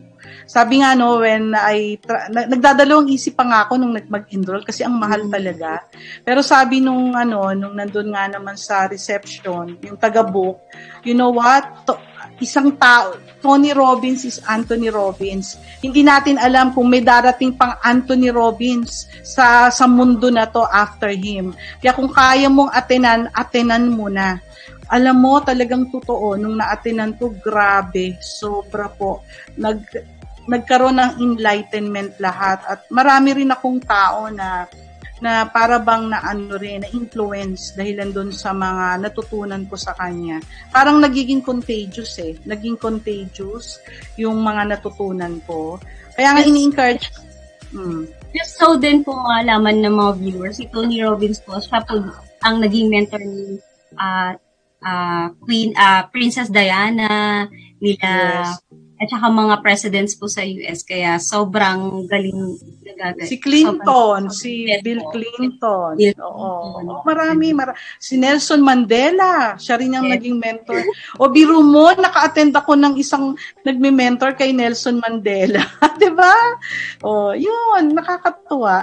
[0.49, 4.97] Sabi nga no, when I tra- nagdadalawang isip pa nga ako nung mag-enroll kasi ang
[4.97, 5.33] mahal mm.
[5.33, 5.85] talaga.
[6.23, 10.59] Pero sabi nung ano, nung nandun nga naman sa reception, yung taga-book,
[11.05, 11.85] you know what?
[11.89, 12.01] To-
[12.39, 15.59] isang tao, Tony Robbins is Anthony Robbins.
[15.83, 21.11] Hindi natin alam kung may darating pang Anthony Robbins sa sa mundo na to after
[21.11, 21.55] him.
[21.83, 24.39] Kaya kung kaya mong atenan, atenan mo na.
[24.89, 29.25] Alam mo, talagang totoo, nung na-atenan ko, grabe, sobra po.
[29.61, 29.85] Nag,
[30.49, 32.65] nagkaroon ng enlightenment lahat.
[32.65, 34.65] At marami rin akong tao na
[35.19, 39.95] na para bang na ano rin, na influence dahilan doon sa mga natutunan ko sa
[39.99, 40.39] kanya.
[40.71, 42.39] Parang nagiging contagious eh.
[42.47, 43.83] Naging contagious
[44.15, 45.83] yung mga natutunan ko.
[46.15, 47.11] Kaya nga ini-encourage.
[47.75, 48.07] Hmm.
[48.33, 51.99] Just so din po malaman ng mga viewers, si Tony Robbins po, siya po
[52.47, 53.59] ang naging mentor ni
[53.99, 54.33] uh,
[54.83, 57.47] uh, Queen, uh, Princess Diana,
[57.79, 58.11] nila
[58.45, 58.63] yes
[58.99, 63.31] at saka mga presidents po sa US kaya sobrang galing nagagalit.
[63.31, 65.95] Si Clinton, sobrang, si Bill Clinton.
[65.95, 66.83] Bill Oo.
[66.83, 67.07] Oo.
[67.07, 70.15] Marami, mara- si Nelson Mandela, siya rin yung yes.
[70.19, 70.83] naging mentor.
[71.23, 75.63] O biro mo, naka-attend ako ng isang nagme-mentor kay Nelson Mandela.
[75.99, 76.35] 'Di ba?
[77.07, 78.83] Oh, yun, nakakatuwa.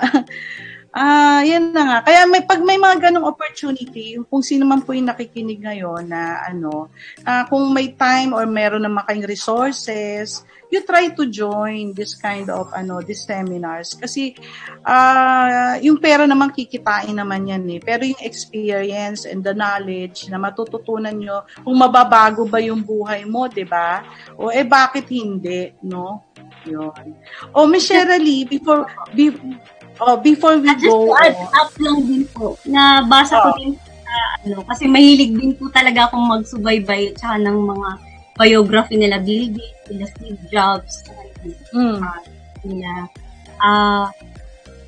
[0.95, 1.97] Ah, yan na nga.
[2.07, 6.39] Kaya may pag may mga ganong opportunity, kung sino man po yung nakikinig ngayon na
[6.47, 6.87] ano,
[7.27, 12.47] uh, kung may time or meron naman kayong resources, you try to join this kind
[12.47, 14.39] of ano, these seminars kasi
[14.87, 17.83] uh, yung pera naman kikitain naman yan eh.
[17.83, 23.51] Pero yung experience and the knowledge na matututunan nyo kung mababago ba yung buhay mo,
[23.51, 23.99] 'di ba?
[24.39, 26.23] O eh bakit hindi, no?
[26.65, 27.13] Yun.
[27.53, 29.29] O Miss Shirley, before, be,
[30.01, 30.83] Oh, before we At go.
[30.83, 33.43] Just to add up lang din po, na basa oh.
[33.47, 37.89] ko din uh, ano, kasi mahilig din po talaga akong magsubaybay tsaka ng mga
[38.35, 40.93] biography nila Bill Gates, nila Steve Jobs,
[41.71, 41.99] mm.
[42.03, 42.19] uh,
[42.67, 43.07] nila
[43.63, 44.07] uh,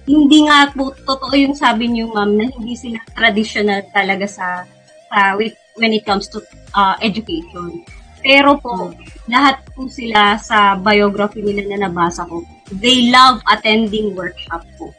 [0.08, 4.64] hindi nga po totoo yung sabi niyo ma'am na hindi sila traditional talaga sa
[5.12, 6.40] sa with, when it comes to
[6.76, 7.84] uh, education.
[8.22, 8.92] Pero po,
[9.30, 12.42] lahat po sila sa biography nila na nabasa ko,
[12.82, 14.92] they love attending workshop po.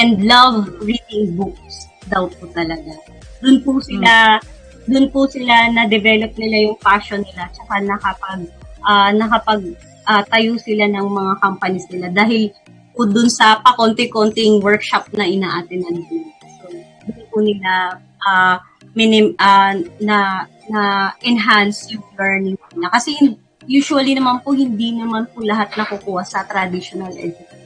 [0.00, 2.96] And love reading books daw po talaga.
[3.44, 4.88] Doon po sila, hmm.
[4.88, 8.40] doon po sila na-develop nila yung passion nila tsaka nakapag,
[8.88, 9.60] uh, nakapag
[10.08, 12.48] uh, tayo sila ng mga companies nila dahil
[12.92, 16.24] po doon sa pakonti-konting workshop na ina-attendan din.
[16.60, 16.72] So,
[17.08, 18.56] doon po nila uh,
[18.96, 22.88] minim, uh, na na enhance yung learning nila.
[22.92, 27.62] Kasi usually naman po, hindi naman po lahat nakukuha sa traditional education.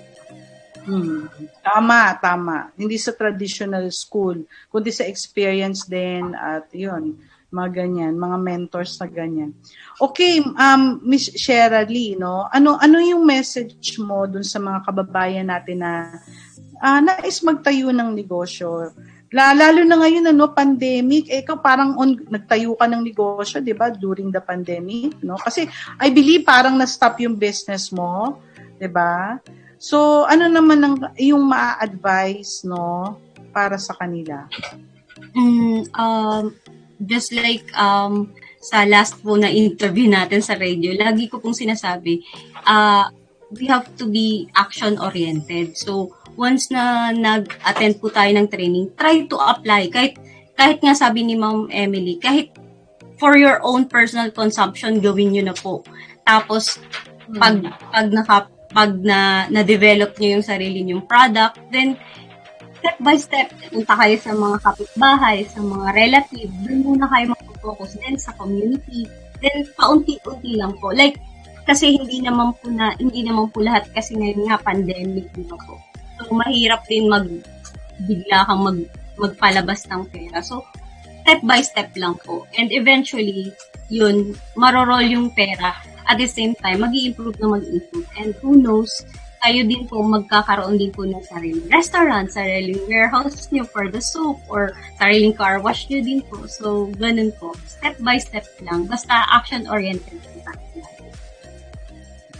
[0.87, 1.27] Hmm.
[1.67, 2.71] Tama, tama.
[2.79, 7.19] Hindi sa traditional school, kundi sa experience din at yun,
[7.51, 9.51] mga ganyan, mga mentors na ganyan.
[9.99, 12.47] Okay, um, Miss Shirley, no?
[12.55, 16.23] Ano, ano yung message mo dun sa mga kababayan natin na
[16.79, 18.95] uh, nais magtayo ng negosyo?
[19.37, 23.93] Lalo na ngayon ano pandemic, eh, ikaw parang on, nagtayo ka ng negosyo, 'di ba,
[23.93, 25.37] during the pandemic, no?
[25.37, 25.69] Kasi
[26.01, 28.41] I believe parang na-stop yung business mo,
[28.81, 29.37] 'di ba?
[29.77, 33.21] So, ano naman ang yung ma-advise no
[33.53, 34.49] para sa kanila?
[35.37, 36.45] Mm, um,
[36.97, 42.25] just like um, sa last po na interview natin sa radio, lagi ko pong sinasabi,
[42.65, 43.05] uh,
[43.53, 45.77] we have to be action-oriented.
[45.77, 49.89] So, once na nag-attend po tayo ng training, try to apply.
[49.89, 50.21] Kahit,
[50.55, 52.53] kahit nga sabi ni Ma'am Emily, kahit
[53.17, 55.83] for your own personal consumption, gawin nyo na po.
[56.29, 56.81] Tapos,
[57.37, 57.73] pag, hmm.
[57.91, 58.37] pag, naka,
[58.71, 61.97] pag na, na-develop nyo yung sarili nyong product, then,
[62.77, 67.97] step by step, punta kayo sa mga kapitbahay, sa mga relative, doon muna kayo mag-focus.
[67.99, 69.09] Then, sa community.
[69.41, 70.93] Then, paunti-unti lang po.
[70.93, 71.17] Like,
[71.67, 75.59] kasi hindi naman po na, hindi naman po lahat kasi ngayon nga pandemic, di ba
[75.59, 75.83] po?
[76.17, 77.29] So, mahirap din mag,
[78.05, 78.79] bigla kang mag,
[79.17, 80.41] magpalabas ng pera.
[80.41, 80.65] So,
[81.25, 82.45] step by step lang po.
[82.57, 83.53] And eventually,
[83.89, 85.77] yun, marorol yung pera.
[86.07, 88.07] At the same time, mag improve na mag-improve.
[88.15, 89.03] And who knows,
[89.43, 94.39] kayo din po magkakaroon din po ng sariling restaurant, sariling warehouse nyo for the soup,
[94.51, 96.47] or sariling car wash nyo din po.
[96.51, 97.55] So, ganun po.
[97.67, 98.91] Step by step lang.
[98.91, 100.37] Basta action-oriented po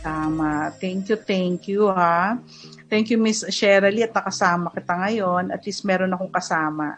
[0.07, 0.71] Tama.
[0.79, 2.39] Thank you, thank you ha.
[2.87, 5.51] Thank you, Miss Shirley, at nakasama kita ngayon.
[5.51, 6.95] At least meron akong kasama.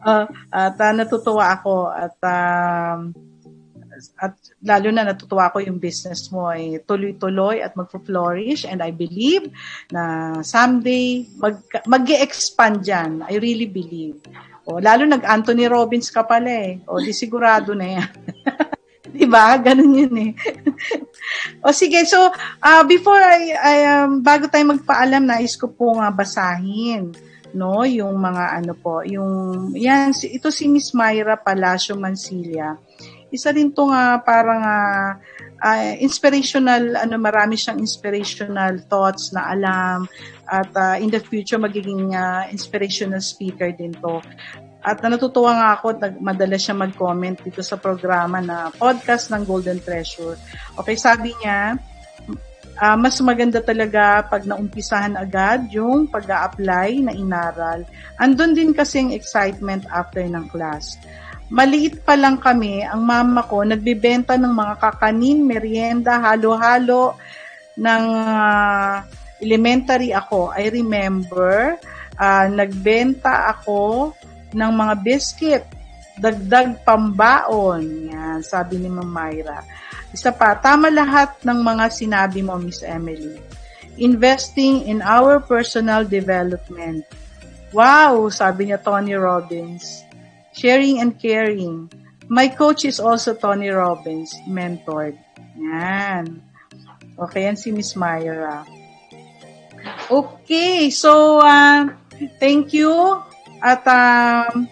[0.00, 0.24] uh,
[0.64, 2.98] at uh, natutuwa ako at uh,
[4.22, 9.50] at lalo na natutuwa ko yung business mo ay tuloy-tuloy at magpo-flourish and I believe
[9.90, 13.26] na someday mag, mag-expand dyan.
[13.26, 14.22] I really believe.
[14.70, 16.78] O, lalo nag-Anthony Robbins ka pala eh.
[16.86, 18.10] O, di sigurado na yan.
[19.16, 19.56] diba?
[19.58, 20.32] Ganun yun eh.
[21.62, 22.30] O sige, so
[22.62, 27.12] uh, before I, I um, bago tayo magpaalam, nais ko po nga basahin
[27.56, 32.76] no yung mga ano po yung yan ito si Miss Myra Palacio Mansilla
[33.28, 35.10] isa rin to nga parang uh,
[35.60, 40.08] uh, inspirational ano marami siyang inspirational thoughts na alam
[40.48, 44.20] at uh, in the future magiging uh, inspirational speaker din to
[44.88, 49.76] at natutuwa nga ako at madalas siya mag-comment dito sa programa na podcast ng Golden
[49.84, 50.40] Treasure.
[50.80, 51.76] Okay, sabi niya,
[52.80, 57.84] uh, mas maganda talaga pag naumpisahan agad yung pag apply na inaral.
[58.16, 60.96] Andun din kasing excitement after ng class.
[61.48, 67.16] Maliit pa lang kami, ang mama ko nagbebenta ng mga kakanin, merienda, halo-halo
[67.76, 69.00] ng uh,
[69.40, 70.52] elementary ako.
[70.52, 71.80] I remember,
[72.20, 74.12] uh, nagbenta ako
[74.54, 75.64] ng mga biscuit,
[76.18, 78.10] dagdag pambaon.
[78.10, 79.62] Yan, sabi ni Ma'am Myra.
[80.10, 83.38] Isa pa, tama lahat ng mga sinabi mo, Miss Emily.
[83.98, 87.02] Investing in our personal development.
[87.74, 90.06] Wow, sabi niya Tony Robbins.
[90.56, 91.90] Sharing and caring.
[92.28, 95.16] My coach is also Tony Robbins, mentored.
[95.58, 96.40] Yan.
[97.18, 98.62] Okay, yan si Miss Myra.
[100.08, 101.88] Okay, so uh,
[102.40, 103.20] thank you.
[103.58, 104.68] At um,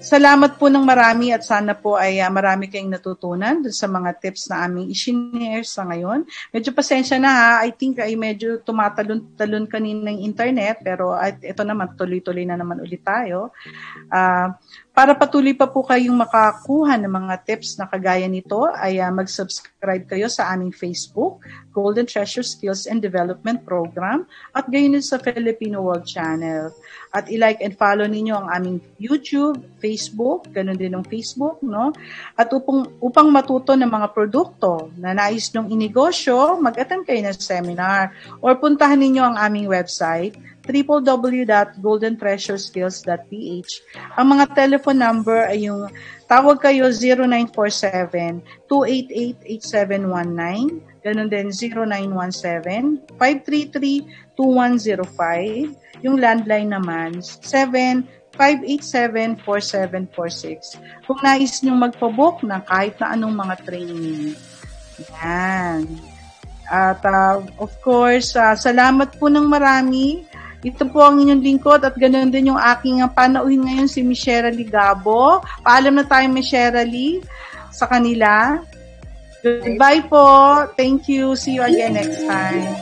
[0.00, 4.48] Salamat po ng marami at sana po ay uh, marami kayong natutunan sa mga tips
[4.48, 6.24] na aming i-share sa ngayon.
[6.56, 11.60] Medyo pasensya na ha, I think ay medyo tumatalon-talon kanina ng internet pero at ito
[11.68, 13.52] naman tuloy-tuloy na naman ulit tayo.
[14.08, 14.56] Uh,
[14.90, 20.04] para patuloy pa po kayong makakuha ng mga tips na kagaya nito ay uh, mag-subscribe
[20.10, 25.80] kayo sa aming Facebook, Golden Treasure Skills and Development Program at gayon din sa Filipino
[25.86, 26.74] World Channel.
[27.14, 31.94] At i-like and follow ninyo ang aming YouTube, Facebook, ganun din ng Facebook, no?
[32.34, 38.10] At upang, upang matuto ng mga produkto na nais nyong inegosyo, mag-attend kayo ng seminar
[38.42, 40.34] or puntahan ninyo ang aming website
[40.70, 43.70] www.goldentreasureskills.ph.
[44.14, 45.90] Ang mga telephone number ay yung
[46.30, 46.86] tawag kayo
[48.70, 51.50] 0947-288-8719, ganun din
[53.18, 57.18] 0917-533-2105, yung landline naman,
[58.38, 60.78] 7-587-4746.
[61.04, 64.38] Kung nais nyo magpabook ng kahit na anong mga training.
[65.20, 65.82] Yan.
[66.70, 70.22] At uh, of course, uh, salamat po ng marami.
[70.60, 75.40] Ito po ang inyong lingkod at ganoon din yung aking panauhin ngayon si Michelle Ligabo.
[75.64, 77.24] Paalam na tayo Michelle Lee
[77.72, 78.60] sa kanila.
[79.40, 80.28] Goodbye po.
[80.76, 81.32] Thank you.
[81.32, 82.76] See you again next time.